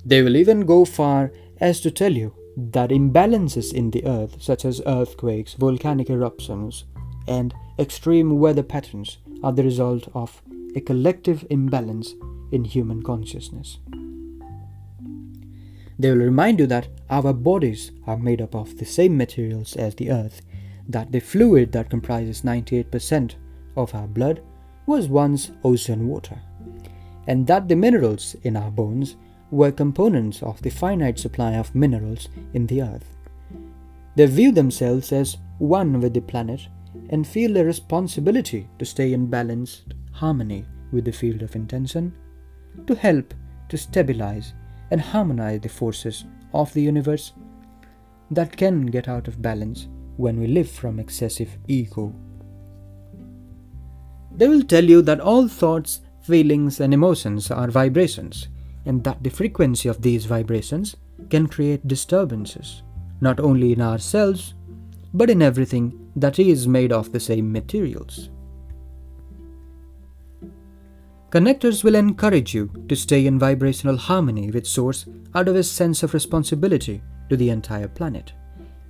They 0.05 0.23
will 0.23 0.37
even 0.37 0.67
go 0.67 0.85
far 0.85 1.33
as 1.61 1.81
to 1.81 1.91
tell 1.91 2.13
you 2.13 2.35
that 2.57 2.91
imbalances 2.91 3.73
in 3.73 3.91
the 3.91 4.05
earth, 4.05 4.43
such 4.43 4.65
as 4.65 4.83
earthquakes, 4.85 5.55
volcanic 5.55 6.11
eruptions, 6.11 6.85
and 7.29 7.55
extreme 7.79 8.39
weather 8.39 8.63
patterns, 8.63 9.19
are 9.43 9.53
the 9.53 9.63
result 9.63 10.09
of 10.15 10.43
a 10.75 10.81
collective 10.81 11.47
imbalance 11.51 12.15
in 12.51 12.65
human 12.65 13.03
consciousness. 13.03 13.79
They 15.99 16.11
will 16.11 16.25
remind 16.25 16.59
you 16.59 16.67
that 16.67 16.89
our 17.11 17.33
bodies 17.33 17.93
are 18.07 18.17
made 18.19 18.43
up 18.43 18.55
of 18.55 18.77
the 18.79 18.85
same 18.85 19.17
materials 19.17 19.77
as 19.77 19.95
the 19.95 20.11
earth, 20.11 20.43
that 20.89 21.13
the 21.13 21.21
fluid 21.21 21.73
that 21.73 21.91
comprises 21.91 22.43
98% 22.43 23.35
of 23.77 23.95
our 23.95 24.09
blood 24.09 24.43
was 24.87 25.07
once 25.07 25.53
ocean 25.65 26.09
water, 26.09 26.41
and 27.27 27.47
that 27.47 27.69
the 27.69 27.77
minerals 27.77 28.35
in 28.43 28.57
our 28.57 28.71
bones 28.71 29.17
were 29.53 29.71
components 29.71 30.43
of 30.43 30.61
the 30.63 30.71
finite 30.71 31.19
supply 31.19 31.53
of 31.53 31.75
minerals 31.75 32.29
in 32.55 32.67
the 32.67 32.83
earth. 32.83 33.15
They 34.17 34.27
view 34.27 34.51
themselves 34.51 35.13
as 35.13 35.37
one 35.59 36.01
with 36.01 36.15
the 36.15 36.23
planet 36.23 36.67
and 37.11 37.27
feel 37.27 37.57
a 37.57 37.65
responsibility 37.65 38.69
to 38.79 38.85
stay 38.85 39.13
in 39.13 39.27
balanced 39.27 39.95
harmony 40.13 40.65
with 40.91 41.05
the 41.05 41.13
field 41.13 41.43
of 41.43 41.55
intention, 41.55 42.15
to 42.87 42.95
help 42.95 43.35
to 43.69 43.77
stabilize 43.77 44.55
and 44.91 45.01
harmonize 45.01 45.61
the 45.61 45.69
forces 45.69 46.25
of 46.55 46.73
the 46.73 46.83
universe 46.83 47.33
that 48.31 48.57
can 48.57 48.87
get 48.87 49.09
out 49.09 49.29
of 49.29 49.43
balance 49.43 49.89
when 50.17 50.41
we 50.41 50.47
live 50.47 50.71
from 50.71 50.99
excessive 50.99 51.59
ego. 51.69 52.15
They 54.35 54.49
will 54.49 54.63
tell 54.63 54.85
you 54.85 55.03
that 55.03 55.21
all 55.21 55.47
thoughts, 55.47 56.01
feelings, 56.23 56.81
and 56.81 56.95
emotions 56.95 57.51
are 57.51 57.71
vibrations, 57.71 58.49
and 58.85 59.03
that 59.05 59.23
the 59.23 59.31
frequency 59.31 59.89
of 59.89 60.03
these 60.03 60.25
vibrations 60.25 60.97
can 61.31 61.47
create 61.47 61.87
disturbances, 61.87 62.83
not 63.21 63.41
only 63.41 63.73
in 63.73 63.81
ourselves, 63.81 64.55
but 65.15 65.31
in 65.31 65.43
everything 65.43 66.11
that 66.17 66.39
is 66.39 66.67
made 66.67 66.93
of 66.93 67.13
the 67.13 67.21
same 67.21 67.53
materials. 67.53 68.31
Connectors 71.31 71.83
will 71.83 71.95
encourage 71.95 72.53
you 72.53 72.71
to 72.89 72.95
stay 72.95 73.27
in 73.27 73.39
vibrational 73.39 73.97
harmony 73.97 74.51
with 74.51 74.67
Source 74.67 75.07
out 75.35 75.49
of 75.49 75.57
a 75.57 75.63
sense 75.63 76.03
of 76.03 76.13
responsibility 76.13 77.03
to 77.31 77.37
the 77.39 77.49
entire 77.49 77.89
planet, 77.89 78.35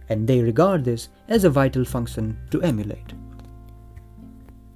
and 0.09 0.26
they 0.26 0.40
regard 0.40 0.85
this 0.85 1.09
as 1.28 1.44
a 1.44 1.50
vital 1.50 1.85
function 1.85 2.37
to 2.50 2.61
emulate. 2.62 3.12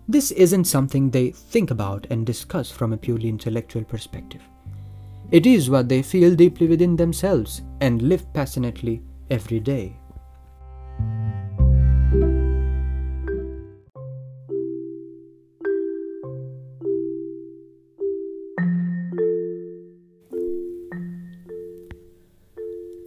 This 0.06 0.30
isn't 0.30 0.66
something 0.66 1.10
they 1.10 1.30
think 1.30 1.72
about 1.72 2.06
and 2.10 2.24
discuss 2.24 2.70
from 2.70 2.92
a 2.92 2.96
purely 2.96 3.28
intellectual 3.28 3.82
perspective. 3.82 4.42
It 5.32 5.44
is 5.44 5.68
what 5.68 5.88
they 5.88 6.02
feel 6.02 6.36
deeply 6.36 6.68
within 6.68 6.94
themselves 6.94 7.62
and 7.80 8.00
live 8.00 8.32
passionately 8.32 9.02
every 9.28 9.58
day. 9.58 9.98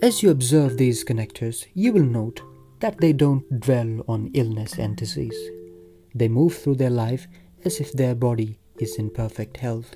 As 0.02 0.24
you 0.24 0.30
observe 0.30 0.78
these 0.78 1.04
connectors, 1.06 1.68
you 1.74 1.94
will 1.94 2.04
note 2.04 2.42
that 2.80 2.98
they 3.00 3.14
don't 3.14 3.60
dwell 3.62 4.04
on 4.08 4.32
illness 4.34 4.78
and 4.78 4.96
disease. 4.96 5.38
They 6.16 6.28
move 6.28 6.58
through 6.58 6.76
their 6.76 6.90
life 6.90 7.28
as 7.64 7.80
if 7.80 7.94
their 7.94 8.16
body 8.16 8.60
is 8.78 8.98
in 8.98 9.10
perfect 9.10 9.58
health. 9.58 9.94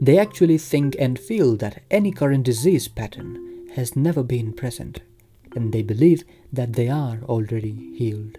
They 0.00 0.18
actually 0.18 0.58
think 0.58 0.96
and 0.98 1.18
feel 1.18 1.56
that 1.56 1.82
any 1.90 2.12
current 2.12 2.44
disease 2.44 2.88
pattern 2.88 3.68
has 3.74 3.96
never 3.96 4.22
been 4.22 4.52
present, 4.52 5.00
and 5.54 5.72
they 5.72 5.82
believe 5.82 6.24
that 6.52 6.72
they 6.72 6.88
are 6.88 7.18
already 7.24 7.94
healed. 7.94 8.38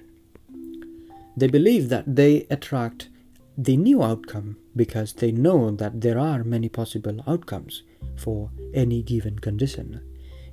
They 1.37 1.47
believe 1.47 1.89
that 1.89 2.15
they 2.15 2.47
attract 2.49 3.09
the 3.57 3.77
new 3.77 4.01
outcome 4.01 4.57
because 4.75 5.13
they 5.13 5.31
know 5.31 5.71
that 5.71 6.01
there 6.01 6.17
are 6.17 6.43
many 6.43 6.69
possible 6.69 7.21
outcomes 7.27 7.83
for 8.15 8.49
any 8.73 9.03
given 9.03 9.39
condition 9.39 10.01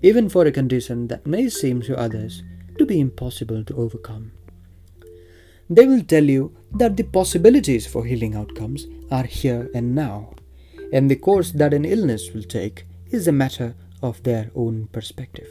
even 0.03 0.29
for 0.29 0.47
a 0.47 0.53
condition 0.53 1.09
that 1.09 1.27
may 1.27 1.49
seem 1.49 1.83
to 1.83 1.99
others 1.99 2.43
to 2.79 2.87
be 2.87 3.01
impossible 3.01 3.65
to 3.65 3.77
overcome. 3.77 4.33
They 5.69 5.87
will 5.87 6.03
tell 6.03 6.25
you 6.25 6.57
that 6.73 6.97
the 6.97 7.03
possibilities 7.03 7.87
for 7.87 8.05
healing 8.05 8.35
outcomes 8.35 8.87
are 9.11 9.25
here 9.25 9.69
and 9.75 9.95
now, 9.95 10.35
and 10.93 11.11
the 11.11 11.17
course 11.17 11.53
that 11.53 11.75
an 11.75 11.85
illness 11.85 12.31
will 12.33 12.43
take 12.43 12.87
is 13.11 13.27
a 13.27 13.33
matter 13.33 13.75
of 14.03 14.23
their 14.23 14.51
own 14.55 14.89
perspective. 14.93 15.49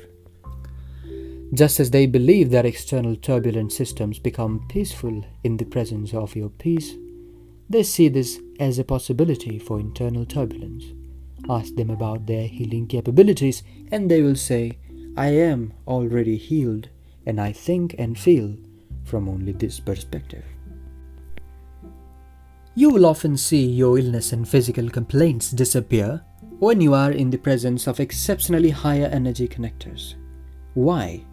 Just 1.54 1.80
as 1.80 1.92
they 1.92 2.06
believe 2.06 2.52
that 2.52 2.66
external 2.66 3.16
turbulent 3.16 3.72
systems 3.72 4.20
become 4.20 4.66
peaceful 4.68 5.26
in 5.44 5.58
the 5.58 5.66
presence 5.66 6.14
of 6.14 6.36
your 6.36 6.50
peace, 6.50 6.94
they 7.70 7.84
see 7.84 8.10
this 8.10 8.40
as 8.60 8.80
a 8.80 8.84
possibility 8.84 9.58
for 9.60 9.80
internal 9.80 10.26
turbulence. 10.26 10.86
Ask 11.50 11.76
them 11.76 11.90
about 11.90 12.26
their 12.26 12.48
healing 12.48 12.88
capabilities, 12.88 13.64
and 13.92 14.12
they 14.12 14.22
will 14.22 14.36
say, 14.36 14.78
I 15.16 15.28
am 15.28 15.74
already 15.88 16.38
healed, 16.38 16.90
and 17.26 17.40
I 17.40 17.54
think 17.54 17.96
and 17.98 18.20
feel 18.20 18.56
from 19.06 19.30
only 19.30 19.54
this 19.54 19.80
perspective. 19.80 20.44
You 22.78 22.92
will 22.92 23.08
often 23.08 23.38
see 23.38 23.66
your 23.66 23.98
illness 23.98 24.34
and 24.34 24.48
physical 24.48 24.88
complaints 24.88 25.50
disappear 25.50 26.22
when 26.60 26.80
you 26.80 26.94
are 26.94 27.12
in 27.12 27.32
the 27.32 27.38
presence 27.40 27.88
of 27.88 28.00
exceptionally 28.00 28.70
higher 28.70 29.08
energy 29.08 29.48
connectors. 29.48 30.14
Why? 30.76 31.26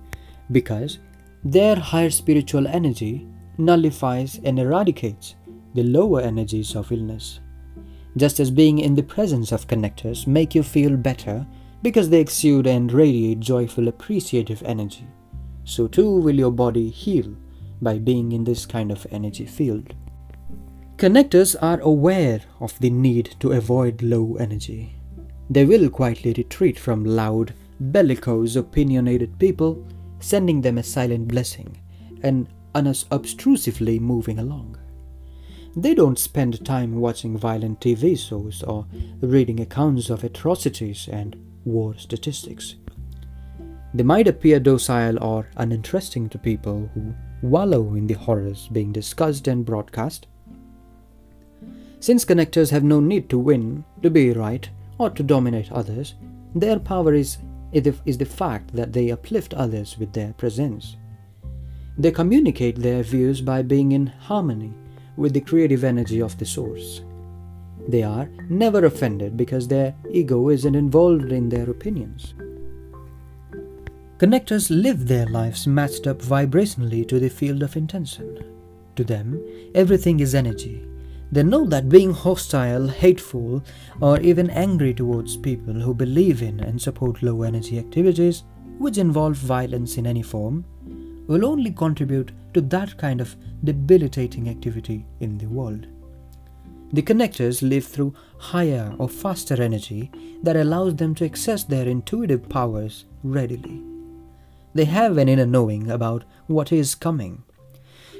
Because 0.50 1.00
their 1.44 1.76
higher 1.76 2.09
spiritual 2.09 2.66
energy 2.66 3.28
nullifies 3.59 4.40
and 4.42 4.59
eradicates 4.59 5.35
the 5.74 5.83
lower 5.83 6.22
energies 6.22 6.74
of 6.74 6.90
illness 6.90 7.40
just 8.16 8.40
as 8.40 8.50
being 8.50 8.78
in 8.78 8.94
the 8.94 9.02
presence 9.02 9.52
of 9.52 9.66
connectors 9.66 10.26
make 10.26 10.54
you 10.54 10.62
feel 10.62 10.96
better 10.96 11.46
because 11.83 12.09
they 12.09 12.20
exude 12.20 12.66
and 12.66 12.90
radiate 12.90 13.40
joyful 13.40 13.88
appreciative 13.88 14.62
energy. 14.62 15.07
So 15.64 15.88
too 15.88 16.20
will 16.20 16.37
your 16.37 16.52
body 16.52 16.88
heal 16.88 17.37
by 17.83 17.98
being 17.98 18.33
in 18.33 18.44
this 18.44 18.64
kind 18.64 18.90
of 18.90 19.07
energy 19.11 19.44
field. 19.44 19.94
Connectors 20.96 21.57
are 21.61 21.80
aware 21.80 22.40
of 22.61 22.78
the 22.78 22.88
need 22.88 23.35
to 23.40 23.50
avoid 23.50 24.00
low 24.00 24.37
energy. 24.37 24.94
They 25.50 25.64
will 25.64 25.90
quietly 25.90 26.33
retreat 26.37 26.78
from 26.78 27.04
loud, 27.04 27.52
bellicose, 27.80 28.54
opinionated 28.54 29.37
people, 29.40 29.85
sending 30.20 30.61
them 30.61 30.78
a 30.78 30.85
silent 30.85 31.26
blessing 31.28 31.76
and 32.22 32.46
unobtrusively 32.76 33.98
moving 33.98 34.38
along. 34.38 34.78
They 35.76 35.94
don't 35.94 36.18
spend 36.18 36.64
time 36.64 37.00
watching 37.00 37.37
violent 37.37 37.80
TV 37.80 38.16
shows 38.16 38.62
or 38.62 38.87
reading 39.20 39.59
accounts 39.59 40.11
of 40.11 40.22
atrocities 40.22 41.09
and 41.11 41.37
war 41.64 41.94
statistics. 41.98 42.76
They 43.92 44.04
might 44.04 44.28
appear 44.28 44.61
docile 44.61 45.22
or 45.22 45.48
uninteresting 45.57 46.28
to 46.28 46.38
people 46.38 46.88
who 46.94 47.14
wallow 47.42 47.94
in 47.94 48.07
the 48.07 48.14
horrors 48.14 48.68
being 48.68 48.92
discussed 48.92 49.48
and 49.48 49.64
broadcast. 49.64 50.28
Since 52.04 52.26
connectors 52.26 52.70
have 52.70 52.84
no 52.84 53.00
need 53.00 53.30
to 53.30 53.38
win, 53.38 53.82
to 54.02 54.10
be 54.10 54.30
right, 54.32 54.68
or 54.98 55.08
to 55.08 55.22
dominate 55.22 55.72
others, 55.72 56.16
their 56.54 56.78
power 56.78 57.14
is, 57.14 57.38
is 57.72 58.18
the 58.18 58.26
fact 58.26 58.74
that 58.74 58.92
they 58.92 59.10
uplift 59.10 59.54
others 59.54 59.96
with 59.96 60.12
their 60.12 60.34
presence. 60.34 60.98
They 61.96 62.10
communicate 62.10 62.76
their 62.76 63.02
views 63.02 63.40
by 63.40 63.62
being 63.62 63.92
in 63.92 64.08
harmony 64.08 64.74
with 65.16 65.32
the 65.32 65.40
creative 65.40 65.82
energy 65.82 66.20
of 66.20 66.36
the 66.36 66.44
source. 66.44 67.00
They 67.88 68.02
are 68.02 68.28
never 68.50 68.84
offended 68.84 69.38
because 69.38 69.66
their 69.66 69.94
ego 70.10 70.50
isn't 70.50 70.74
involved 70.74 71.32
in 71.32 71.48
their 71.48 71.70
opinions. 71.70 72.34
Connectors 74.18 74.68
live 74.68 75.08
their 75.08 75.24
lives 75.24 75.66
matched 75.66 76.06
up 76.06 76.18
vibrationally 76.18 77.08
to 77.08 77.18
the 77.18 77.30
field 77.30 77.62
of 77.62 77.76
intention. 77.76 78.44
To 78.96 79.04
them, 79.04 79.42
everything 79.74 80.20
is 80.20 80.34
energy. 80.34 80.86
They 81.32 81.42
know 81.42 81.64
that 81.66 81.88
being 81.88 82.12
hostile, 82.12 82.87
hateful, 82.87 83.62
or 84.00 84.20
even 84.20 84.50
angry 84.50 84.94
towards 84.94 85.37
people 85.37 85.74
who 85.74 85.94
believe 85.94 86.42
in 86.42 86.60
and 86.60 86.80
support 86.80 87.22
low 87.22 87.42
energy 87.42 87.78
activities, 87.78 88.44
which 88.78 88.98
involve 88.98 89.37
violence 89.37 89.96
in 89.96 90.06
any 90.06 90.22
form, 90.22 90.64
will 91.26 91.44
only 91.44 91.70
contribute 91.70 92.32
to 92.52 92.60
that 92.60 92.96
kind 92.98 93.20
of 93.20 93.37
debilitating 93.64 94.48
activity 94.48 95.06
in 95.20 95.38
the 95.38 95.46
world. 95.46 95.87
The 96.92 97.02
connectors 97.02 97.68
live 97.68 97.84
through 97.84 98.14
higher 98.38 98.94
or 98.98 99.08
faster 99.08 99.60
energy 99.60 100.12
that 100.42 100.56
allows 100.56 100.94
them 100.94 101.14
to 101.16 101.24
access 101.24 101.64
their 101.64 101.88
intuitive 101.88 102.48
powers 102.48 103.06
readily. 103.24 103.82
They 104.74 104.84
have 104.84 105.18
an 105.18 105.28
inner 105.28 105.46
knowing 105.46 105.90
about 105.90 106.24
what 106.46 106.70
is 106.72 106.94
coming. 106.94 107.42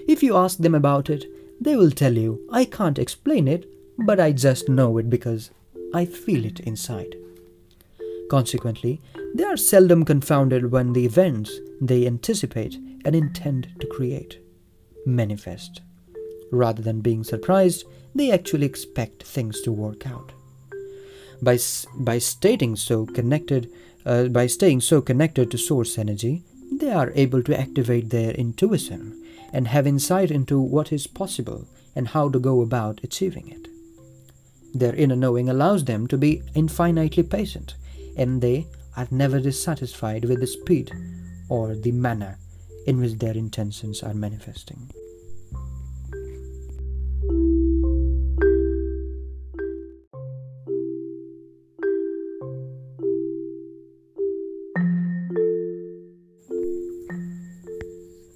If 0.09 0.23
you 0.23 0.37
ask 0.37 0.59
them 0.59 0.75
about 0.75 1.11
it, 1.11 1.25
they 1.65 1.77
will 1.77 1.91
tell 1.91 2.17
you, 2.17 2.47
I 2.53 2.67
can't 2.67 2.99
explain 2.99 3.49
it, 3.49 3.67
but 3.99 4.21
I 4.21 4.33
just 4.33 4.69
know 4.69 4.99
it 4.99 5.09
because 5.09 5.51
I 5.95 6.05
feel 6.05 6.45
it 6.45 6.61
inside. 6.61 7.17
Consequently, 8.31 9.01
they 9.35 9.45
are 9.45 9.57
seldom 9.57 10.05
confounded 10.05 10.71
when 10.71 10.93
the 10.93 11.07
events 11.07 11.51
they 11.81 12.07
anticipate 12.07 12.77
and 13.05 13.17
intend 13.17 13.69
to 13.81 13.87
create 13.87 14.39
manifest. 15.07 15.81
Rather 16.53 16.83
than 16.83 17.01
being 17.01 17.25
surprised, 17.25 17.85
they 18.15 18.31
actually 18.31 18.67
expect 18.67 19.23
things 19.23 19.63
to 19.63 19.73
work 19.73 20.07
out. 20.07 20.33
By, 21.41 21.59
by 21.95 22.19
stating 22.19 22.77
so 22.77 23.07
connected, 23.07 23.71
uh, 24.05 24.25
by 24.25 24.49
staying 24.49 24.83
so 24.83 25.01
connected 25.01 25.51
to 25.51 25.59
source 25.59 25.99
energy, 25.99 26.43
they 26.71 26.93
are 26.93 27.13
able 27.15 27.43
to 27.43 27.59
activate 27.59 28.11
their 28.11 28.33
intuition 28.33 29.24
and 29.55 29.69
have 29.69 29.87
insight 29.87 30.33
into 30.33 30.61
what 30.61 30.93
is 30.93 31.07
possible 31.07 31.67
and 31.95 32.09
how 32.09 32.29
to 32.29 32.41
go 32.41 32.61
about 32.61 33.01
achieving 33.05 33.49
it. 33.49 33.69
Their 34.75 34.97
inner 34.97 35.15
knowing 35.15 35.49
allows 35.49 35.85
them 35.85 36.09
to 36.09 36.19
be 36.19 36.43
infinitely 36.57 37.23
patient, 37.23 37.77
and 38.17 38.43
they 38.43 38.67
are 38.97 39.07
never 39.13 39.39
dissatisfied 39.39 40.25
with 40.25 40.41
the 40.41 40.49
speed 40.49 40.91
or 41.49 41.77
the 41.77 41.93
manner 41.93 42.37
in 42.85 43.01
which 43.01 43.15
their 43.15 43.35
intentions 43.35 44.03
are 44.03 44.13
manifesting. 44.13 44.91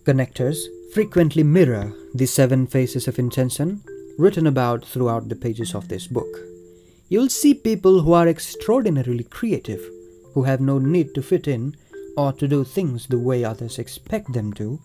Connectors 0.04 0.58
frequently 0.98 1.44
mirror 1.44 1.92
the 2.12 2.26
seven 2.26 2.66
phases 2.66 3.06
of 3.06 3.20
intention 3.20 3.80
written 4.18 4.48
about 4.48 4.84
throughout 4.84 5.28
the 5.28 5.36
pages 5.36 5.72
of 5.72 5.86
this 5.86 6.08
book. 6.08 6.26
You'll 7.08 7.28
see 7.28 7.54
people 7.54 8.00
who 8.00 8.14
are 8.14 8.26
extraordinarily 8.26 9.22
creative, 9.22 9.80
who 10.34 10.42
have 10.42 10.60
no 10.60 10.80
need 10.80 11.14
to 11.14 11.22
fit 11.22 11.46
in 11.46 11.76
or 12.16 12.32
to 12.32 12.48
do 12.48 12.64
things 12.64 13.06
the 13.06 13.16
way 13.16 13.44
others 13.44 13.78
expect 13.78 14.32
them 14.32 14.52
to. 14.54 14.80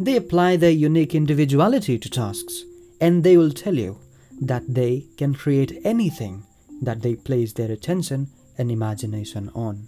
They 0.00 0.16
apply 0.16 0.56
their 0.56 0.72
unique 0.72 1.14
individuality 1.14 1.96
to 1.96 2.10
tasks, 2.10 2.64
and 3.00 3.22
they 3.22 3.36
will 3.36 3.52
tell 3.52 3.76
you 3.76 4.00
that 4.40 4.64
they 4.66 5.06
can 5.16 5.34
create 5.34 5.80
anything 5.84 6.42
that 6.82 7.02
they 7.02 7.14
place 7.14 7.52
their 7.52 7.70
attention 7.70 8.30
and 8.58 8.68
imagination 8.68 9.48
on. 9.54 9.86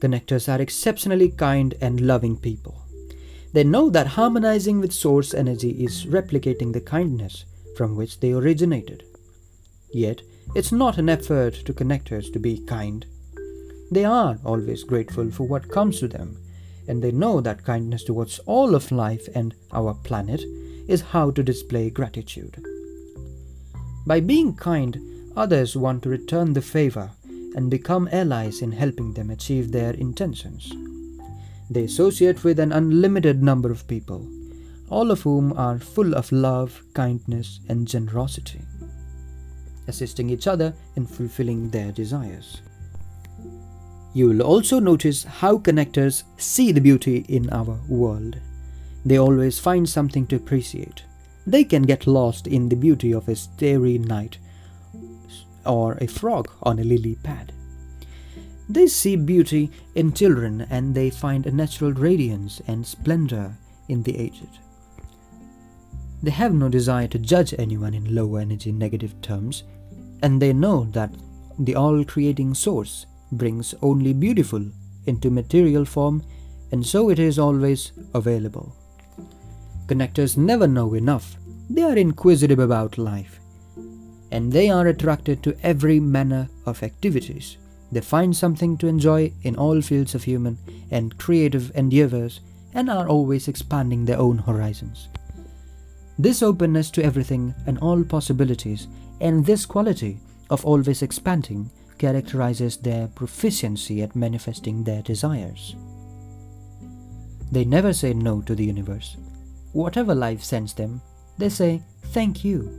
Connectors 0.00 0.52
are 0.52 0.60
exceptionally 0.60 1.28
kind 1.28 1.76
and 1.80 2.00
loving 2.00 2.36
people. 2.36 2.83
They 3.54 3.62
know 3.62 3.88
that 3.90 4.08
harmonizing 4.08 4.80
with 4.80 4.92
source 4.92 5.32
energy 5.32 5.84
is 5.84 6.06
replicating 6.06 6.72
the 6.72 6.80
kindness 6.80 7.44
from 7.76 7.94
which 7.94 8.18
they 8.18 8.32
originated. 8.32 9.04
Yet, 9.92 10.22
it's 10.56 10.72
not 10.72 10.98
an 10.98 11.08
effort 11.08 11.54
to 11.64 11.72
connectors 11.72 12.32
to 12.32 12.40
be 12.40 12.58
kind. 12.66 13.06
They 13.92 14.04
are 14.04 14.40
always 14.44 14.82
grateful 14.82 15.30
for 15.30 15.46
what 15.46 15.70
comes 15.70 16.00
to 16.00 16.08
them, 16.08 16.36
and 16.88 17.00
they 17.00 17.12
know 17.12 17.40
that 17.42 17.64
kindness 17.64 18.02
towards 18.02 18.40
all 18.40 18.74
of 18.74 18.90
life 18.90 19.28
and 19.36 19.54
our 19.72 19.94
planet 19.94 20.42
is 20.88 21.12
how 21.12 21.30
to 21.30 21.42
display 21.44 21.90
gratitude. 21.90 22.60
By 24.04 24.18
being 24.18 24.56
kind, 24.56 24.98
others 25.36 25.76
want 25.76 26.02
to 26.02 26.08
return 26.08 26.54
the 26.54 26.60
favor 26.60 27.12
and 27.54 27.70
become 27.70 28.08
allies 28.10 28.62
in 28.62 28.72
helping 28.72 29.12
them 29.12 29.30
achieve 29.30 29.70
their 29.70 29.92
intentions. 29.92 30.72
They 31.70 31.84
associate 31.84 32.44
with 32.44 32.58
an 32.58 32.72
unlimited 32.72 33.42
number 33.42 33.70
of 33.70 33.88
people, 33.88 34.28
all 34.90 35.10
of 35.10 35.22
whom 35.22 35.52
are 35.54 35.78
full 35.78 36.14
of 36.14 36.30
love, 36.30 36.82
kindness, 36.92 37.60
and 37.68 37.88
generosity, 37.88 38.60
assisting 39.88 40.28
each 40.30 40.46
other 40.46 40.74
in 40.96 41.06
fulfilling 41.06 41.70
their 41.70 41.90
desires. 41.90 42.60
You 44.12 44.28
will 44.28 44.42
also 44.42 44.78
notice 44.78 45.24
how 45.24 45.58
connectors 45.58 46.22
see 46.36 46.70
the 46.70 46.80
beauty 46.80 47.24
in 47.28 47.50
our 47.50 47.80
world. 47.88 48.36
They 49.04 49.18
always 49.18 49.58
find 49.58 49.88
something 49.88 50.26
to 50.28 50.36
appreciate. 50.36 51.02
They 51.46 51.64
can 51.64 51.82
get 51.82 52.06
lost 52.06 52.46
in 52.46 52.68
the 52.68 52.76
beauty 52.76 53.12
of 53.12 53.28
a 53.28 53.34
starry 53.34 53.98
night 53.98 54.38
or 55.66 55.94
a 56.00 56.06
frog 56.06 56.48
on 56.62 56.78
a 56.78 56.84
lily 56.84 57.16
pad. 57.22 57.53
They 58.68 58.86
see 58.86 59.16
beauty 59.16 59.70
in 59.94 60.12
children 60.12 60.66
and 60.70 60.94
they 60.94 61.10
find 61.10 61.46
a 61.46 61.52
natural 61.52 61.92
radiance 61.92 62.60
and 62.66 62.86
splendor 62.86 63.56
in 63.88 64.02
the 64.02 64.16
aged. 64.18 64.58
They 66.22 66.30
have 66.30 66.54
no 66.54 66.68
desire 66.68 67.08
to 67.08 67.18
judge 67.18 67.54
anyone 67.58 67.92
in 67.92 68.14
low 68.14 68.36
energy 68.36 68.72
negative 68.72 69.20
terms, 69.20 69.64
and 70.22 70.40
they 70.40 70.54
know 70.54 70.84
that 70.92 71.14
the 71.58 71.74
all 71.74 72.02
creating 72.04 72.54
source 72.54 73.04
brings 73.30 73.74
only 73.82 74.14
beautiful 74.14 74.64
into 75.06 75.30
material 75.30 75.84
form, 75.84 76.22
and 76.72 76.84
so 76.84 77.10
it 77.10 77.18
is 77.18 77.38
always 77.38 77.92
available. 78.14 78.74
Connectors 79.86 80.38
never 80.38 80.66
know 80.66 80.94
enough, 80.94 81.36
they 81.68 81.82
are 81.82 81.96
inquisitive 81.96 82.58
about 82.58 82.96
life 82.96 83.40
and 84.34 84.52
they 84.52 84.68
are 84.68 84.88
attracted 84.88 85.42
to 85.44 85.56
every 85.62 86.00
manner 86.00 86.48
of 86.66 86.82
activities. 86.82 87.56
They 87.94 88.00
find 88.00 88.34
something 88.34 88.76
to 88.78 88.88
enjoy 88.88 89.32
in 89.44 89.54
all 89.54 89.80
fields 89.80 90.16
of 90.16 90.24
human 90.24 90.58
and 90.90 91.16
creative 91.16 91.70
endeavors 91.76 92.40
and 92.74 92.90
are 92.90 93.06
always 93.06 93.46
expanding 93.46 94.04
their 94.04 94.18
own 94.18 94.36
horizons. 94.36 95.08
This 96.18 96.42
openness 96.42 96.90
to 96.90 97.04
everything 97.04 97.54
and 97.68 97.78
all 97.78 98.02
possibilities 98.02 98.88
and 99.20 99.46
this 99.46 99.64
quality 99.64 100.18
of 100.50 100.66
always 100.66 101.02
expanding 101.02 101.70
characterizes 101.98 102.78
their 102.78 103.06
proficiency 103.06 104.02
at 104.02 104.16
manifesting 104.16 104.82
their 104.82 105.02
desires. 105.02 105.76
They 107.52 107.64
never 107.64 107.92
say 107.92 108.12
no 108.12 108.40
to 108.42 108.56
the 108.56 108.64
universe. 108.64 109.16
Whatever 109.72 110.16
life 110.16 110.42
sends 110.42 110.74
them, 110.74 111.00
they 111.38 111.48
say, 111.48 111.80
Thank 112.06 112.44
you. 112.44 112.76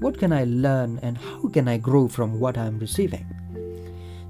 What 0.00 0.18
can 0.18 0.32
I 0.32 0.44
learn 0.44 0.98
and 1.02 1.18
how 1.18 1.46
can 1.48 1.68
I 1.68 1.76
grow 1.76 2.08
from 2.08 2.40
what 2.40 2.56
I 2.56 2.64
am 2.64 2.78
receiving? 2.78 3.26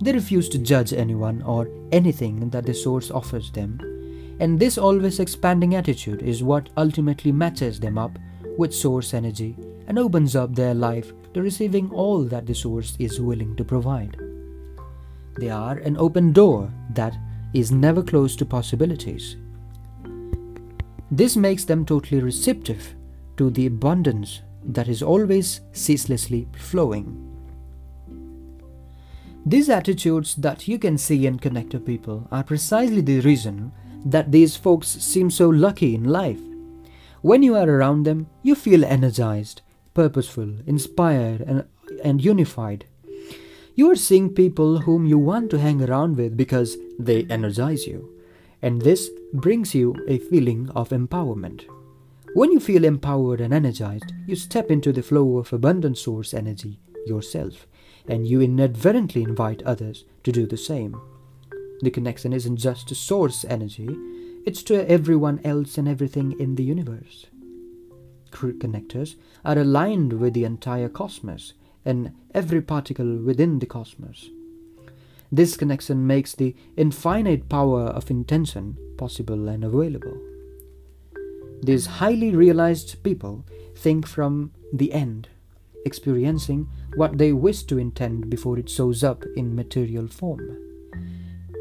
They 0.04 0.12
refuse 0.12 0.50
to 0.50 0.58
judge 0.58 0.92
anyone 0.92 1.40
or 1.40 1.66
anything 1.90 2.50
that 2.50 2.66
the 2.66 2.74
source 2.74 3.10
offers 3.10 3.50
them, 3.50 3.80
and 4.38 4.60
this 4.60 4.76
always 4.76 5.18
expanding 5.18 5.76
attitude 5.76 6.20
is 6.20 6.42
what 6.42 6.68
ultimately 6.76 7.32
matches 7.32 7.80
them 7.80 7.96
up 7.96 8.18
with 8.58 8.74
source 8.74 9.14
energy 9.14 9.56
and 9.86 9.98
opens 9.98 10.36
up 10.36 10.54
their 10.54 10.74
life 10.74 11.14
to 11.32 11.40
receiving 11.40 11.90
all 11.90 12.22
that 12.24 12.44
the 12.44 12.54
source 12.54 12.96
is 12.98 13.18
willing 13.18 13.56
to 13.56 13.64
provide. 13.64 14.14
They 15.38 15.48
are 15.48 15.78
an 15.78 15.96
open 15.96 16.34
door 16.34 16.70
that 16.90 17.16
is 17.54 17.72
never 17.72 18.02
closed 18.02 18.38
to 18.40 18.44
possibilities. 18.44 19.36
This 21.10 21.34
makes 21.34 21.64
them 21.64 21.86
totally 21.86 22.20
receptive 22.20 22.94
to 23.38 23.48
the 23.48 23.68
abundance 23.68 24.42
that 24.66 24.88
is 24.88 25.02
always 25.02 25.62
ceaselessly 25.72 26.46
flowing. 26.58 27.33
These 29.46 29.68
attitudes 29.68 30.36
that 30.36 30.66
you 30.66 30.78
can 30.78 30.96
see 30.96 31.26
in 31.26 31.38
connector 31.38 31.84
people 31.84 32.26
are 32.32 32.42
precisely 32.42 33.02
the 33.02 33.20
reason 33.20 33.72
that 34.06 34.32
these 34.32 34.56
folks 34.56 34.88
seem 34.88 35.30
so 35.30 35.50
lucky 35.50 35.94
in 35.94 36.04
life. 36.04 36.40
When 37.20 37.42
you 37.42 37.54
are 37.54 37.68
around 37.68 38.04
them, 38.04 38.26
you 38.42 38.54
feel 38.54 38.84
energized, 38.86 39.60
purposeful, 39.92 40.50
inspired, 40.66 41.42
and, 41.42 41.64
and 42.02 42.24
unified. 42.24 42.86
You 43.74 43.90
are 43.90 43.96
seeing 43.96 44.32
people 44.32 44.80
whom 44.80 45.04
you 45.04 45.18
want 45.18 45.50
to 45.50 45.58
hang 45.58 45.82
around 45.82 46.16
with 46.16 46.36
because 46.38 46.78
they 46.98 47.24
energize 47.24 47.86
you, 47.86 48.14
and 48.62 48.80
this 48.80 49.10
brings 49.34 49.74
you 49.74 49.94
a 50.08 50.18
feeling 50.18 50.70
of 50.74 50.88
empowerment. 50.88 51.64
When 52.34 52.50
you 52.50 52.60
feel 52.60 52.84
empowered 52.84 53.40
and 53.40 53.52
energized, 53.52 54.10
you 54.26 54.36
step 54.36 54.70
into 54.70 54.92
the 54.92 55.02
flow 55.02 55.36
of 55.36 55.52
abundant 55.52 55.98
source 55.98 56.32
energy 56.32 56.78
yourself, 57.06 57.66
and 58.06 58.26
you 58.26 58.40
inadvertently 58.40 59.22
invite 59.22 59.62
others 59.62 60.04
to 60.22 60.32
do 60.32 60.46
the 60.46 60.56
same. 60.56 61.00
The 61.80 61.90
connection 61.90 62.32
isn't 62.32 62.56
just 62.56 62.88
to 62.88 62.94
source 62.94 63.44
energy, 63.44 63.88
it's 64.46 64.62
to 64.64 64.88
everyone 64.90 65.40
else 65.44 65.78
and 65.78 65.88
everything 65.88 66.38
in 66.38 66.54
the 66.54 66.64
universe. 66.64 67.26
Connectors 68.30 69.14
are 69.44 69.58
aligned 69.58 70.14
with 70.14 70.34
the 70.34 70.44
entire 70.44 70.88
cosmos 70.88 71.54
and 71.84 72.12
every 72.34 72.60
particle 72.60 73.16
within 73.16 73.58
the 73.58 73.66
cosmos. 73.66 74.28
This 75.30 75.56
connection 75.56 76.06
makes 76.06 76.34
the 76.34 76.54
infinite 76.76 77.48
power 77.48 77.82
of 77.82 78.10
intention 78.10 78.76
possible 78.96 79.48
and 79.48 79.64
available. 79.64 80.20
These 81.62 81.86
highly 81.86 82.34
realized 82.34 83.02
people 83.02 83.44
think 83.74 84.06
from 84.06 84.52
the 84.72 84.92
end, 84.92 85.28
experiencing 85.84 86.68
what 86.96 87.18
they 87.18 87.32
wish 87.32 87.62
to 87.64 87.78
intend 87.78 88.30
before 88.30 88.58
it 88.58 88.68
shows 88.68 89.04
up 89.04 89.24
in 89.36 89.54
material 89.54 90.08
form. 90.08 90.58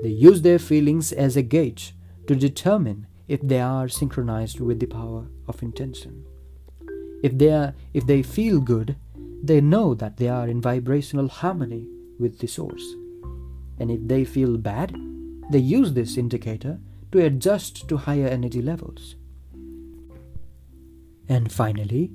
They 0.01 0.09
use 0.09 0.41
their 0.41 0.59
feelings 0.59 1.11
as 1.11 1.37
a 1.37 1.41
gauge 1.41 1.95
to 2.27 2.35
determine 2.35 3.07
if 3.27 3.41
they 3.41 3.59
are 3.59 3.87
synchronized 3.87 4.59
with 4.59 4.79
the 4.79 4.85
power 4.85 5.27
of 5.47 5.63
intention. 5.63 6.25
If 7.23 7.37
they, 7.37 7.51
are, 7.51 7.73
if 7.93 8.05
they 8.05 8.21
feel 8.21 8.59
good, 8.59 8.97
they 9.41 9.61
know 9.61 9.93
that 9.93 10.17
they 10.17 10.27
are 10.27 10.47
in 10.47 10.61
vibrational 10.61 11.29
harmony 11.29 11.87
with 12.19 12.39
the 12.39 12.47
source. 12.47 12.83
And 13.79 13.89
if 13.89 14.01
they 14.07 14.25
feel 14.25 14.57
bad, 14.57 14.95
they 15.51 15.59
use 15.59 15.93
this 15.93 16.17
indicator 16.17 16.79
to 17.11 17.25
adjust 17.25 17.87
to 17.87 17.97
higher 17.97 18.27
energy 18.27 18.61
levels. 18.61 19.15
And 21.29 21.51
finally, 21.51 22.11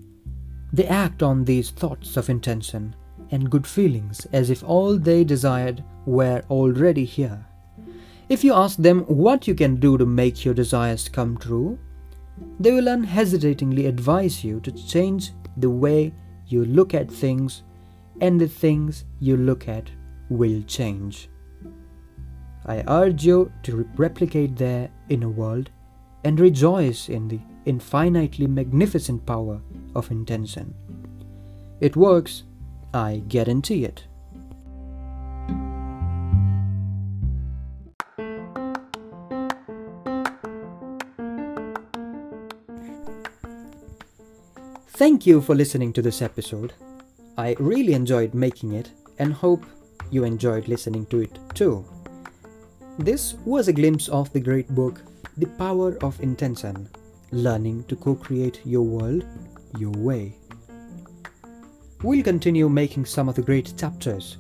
they 0.73 0.87
act 0.87 1.23
on 1.23 1.45
these 1.45 1.71
thoughts 1.71 2.17
of 2.17 2.29
intention 2.29 2.95
and 3.31 3.51
good 3.51 3.67
feelings 3.67 4.27
as 4.33 4.51
if 4.51 4.63
all 4.63 4.97
they 4.97 5.25
desired 5.25 5.83
were 6.07 6.43
already 6.51 7.05
here. 7.05 7.45
If 8.29 8.45
you 8.45 8.53
ask 8.53 8.77
them 8.77 9.01
what 9.03 9.49
you 9.49 9.55
can 9.55 9.77
do 9.77 9.97
to 9.97 10.05
make 10.05 10.45
your 10.45 10.55
desires 10.55 11.09
come 11.09 11.39
true, 11.39 11.79
they 12.61 12.73
will 12.73 12.89
unhesitatingly 12.89 13.87
advise 13.87 14.45
you 14.45 14.61
to 14.61 14.73
change 14.73 15.33
the 15.57 15.71
way 15.71 16.13
you 16.47 16.65
look 16.65 16.95
at 16.95 17.11
things, 17.11 17.63
and 18.21 18.41
the 18.41 18.49
things 18.49 19.05
you 19.21 19.37
look 19.37 19.69
at 19.69 19.91
will 20.29 20.63
change. 20.63 21.29
I 22.67 22.85
urge 22.89 23.25
you 23.25 23.51
to 23.63 23.77
re- 23.77 23.85
replicate 23.97 24.57
their 24.57 24.91
inner 25.09 25.29
world 25.29 25.71
and 26.25 26.39
rejoice 26.39 27.09
in 27.09 27.29
the 27.29 27.41
infinitely 27.65 28.47
magnificent 28.47 29.25
power 29.25 29.61
of 29.95 30.11
intention. 30.11 30.75
It 31.81 31.97
works, 31.97 32.43
I 32.93 33.23
guarantee 33.29 33.85
it. 33.85 34.05
Thank 44.99 45.27
you 45.27 45.41
for 45.41 45.55
listening 45.55 45.93
to 45.93 46.03
this 46.03 46.21
episode. 46.23 46.73
I 47.37 47.55
really 47.61 47.93
enjoyed 47.93 48.35
making 48.35 48.73
it 48.73 48.91
and 49.21 49.33
hope 49.33 49.65
you 50.11 50.25
enjoyed 50.25 50.67
listening 50.67 51.07
to 51.07 51.21
it 51.21 51.39
too. 51.55 51.85
This 52.99 53.35
was 53.45 53.69
a 53.69 53.73
glimpse 53.73 54.09
of 54.09 54.33
the 54.33 54.41
great 54.41 54.69
book, 54.75 55.01
The 55.37 55.47
Power 55.47 55.97
of 56.03 56.21
Intention 56.21 56.89
Learning 57.31 57.85
to 57.85 57.95
Co 57.95 58.17
Create 58.17 58.61
Your 58.65 58.83
World 58.83 59.25
Your 59.77 59.93
Way. 59.93 60.37
We'll 62.03 62.23
continue 62.23 62.69
making 62.69 63.07
some 63.07 63.29
of 63.29 63.35
the 63.35 63.43
great 63.43 63.75
chapters. 63.77 64.39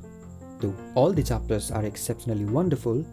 Though 0.60 0.74
all 0.94 1.12
the 1.12 1.22
chapters 1.22 1.70
are 1.70 1.84
exceptionally 1.84 2.44
wonderful, 2.44 3.04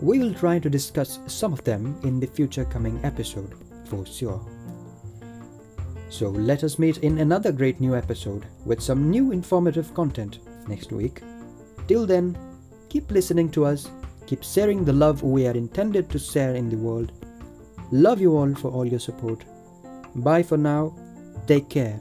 we 0.00 0.18
will 0.18 0.34
try 0.34 0.58
to 0.58 0.70
discuss 0.70 1.20
some 1.26 1.52
of 1.52 1.64
them 1.64 1.98
in 2.02 2.20
the 2.20 2.26
future 2.26 2.64
coming 2.64 2.98
episode 3.04 3.54
for 3.84 4.04
sure. 4.04 4.40
So 6.08 6.28
let 6.28 6.64
us 6.64 6.78
meet 6.78 6.98
in 6.98 7.18
another 7.18 7.52
great 7.52 7.80
new 7.80 7.96
episode 7.96 8.46
with 8.64 8.82
some 8.82 9.10
new 9.10 9.32
informative 9.32 9.92
content 9.94 10.38
next 10.68 10.92
week. 10.92 11.20
Till 11.88 12.06
then, 12.06 12.38
keep 12.88 13.10
listening 13.10 13.50
to 13.50 13.64
us, 13.64 13.90
keep 14.26 14.42
sharing 14.42 14.84
the 14.84 14.92
love 14.92 15.22
we 15.22 15.46
are 15.46 15.52
intended 15.52 16.08
to 16.10 16.18
share 16.18 16.54
in 16.54 16.68
the 16.68 16.76
world. 16.76 17.12
Love 17.90 18.20
you 18.20 18.36
all 18.36 18.54
for 18.54 18.70
all 18.70 18.86
your 18.86 19.00
support. 19.00 19.44
Bye 20.16 20.42
for 20.42 20.56
now. 20.56 20.94
Take 21.46 21.68
care. 21.68 22.00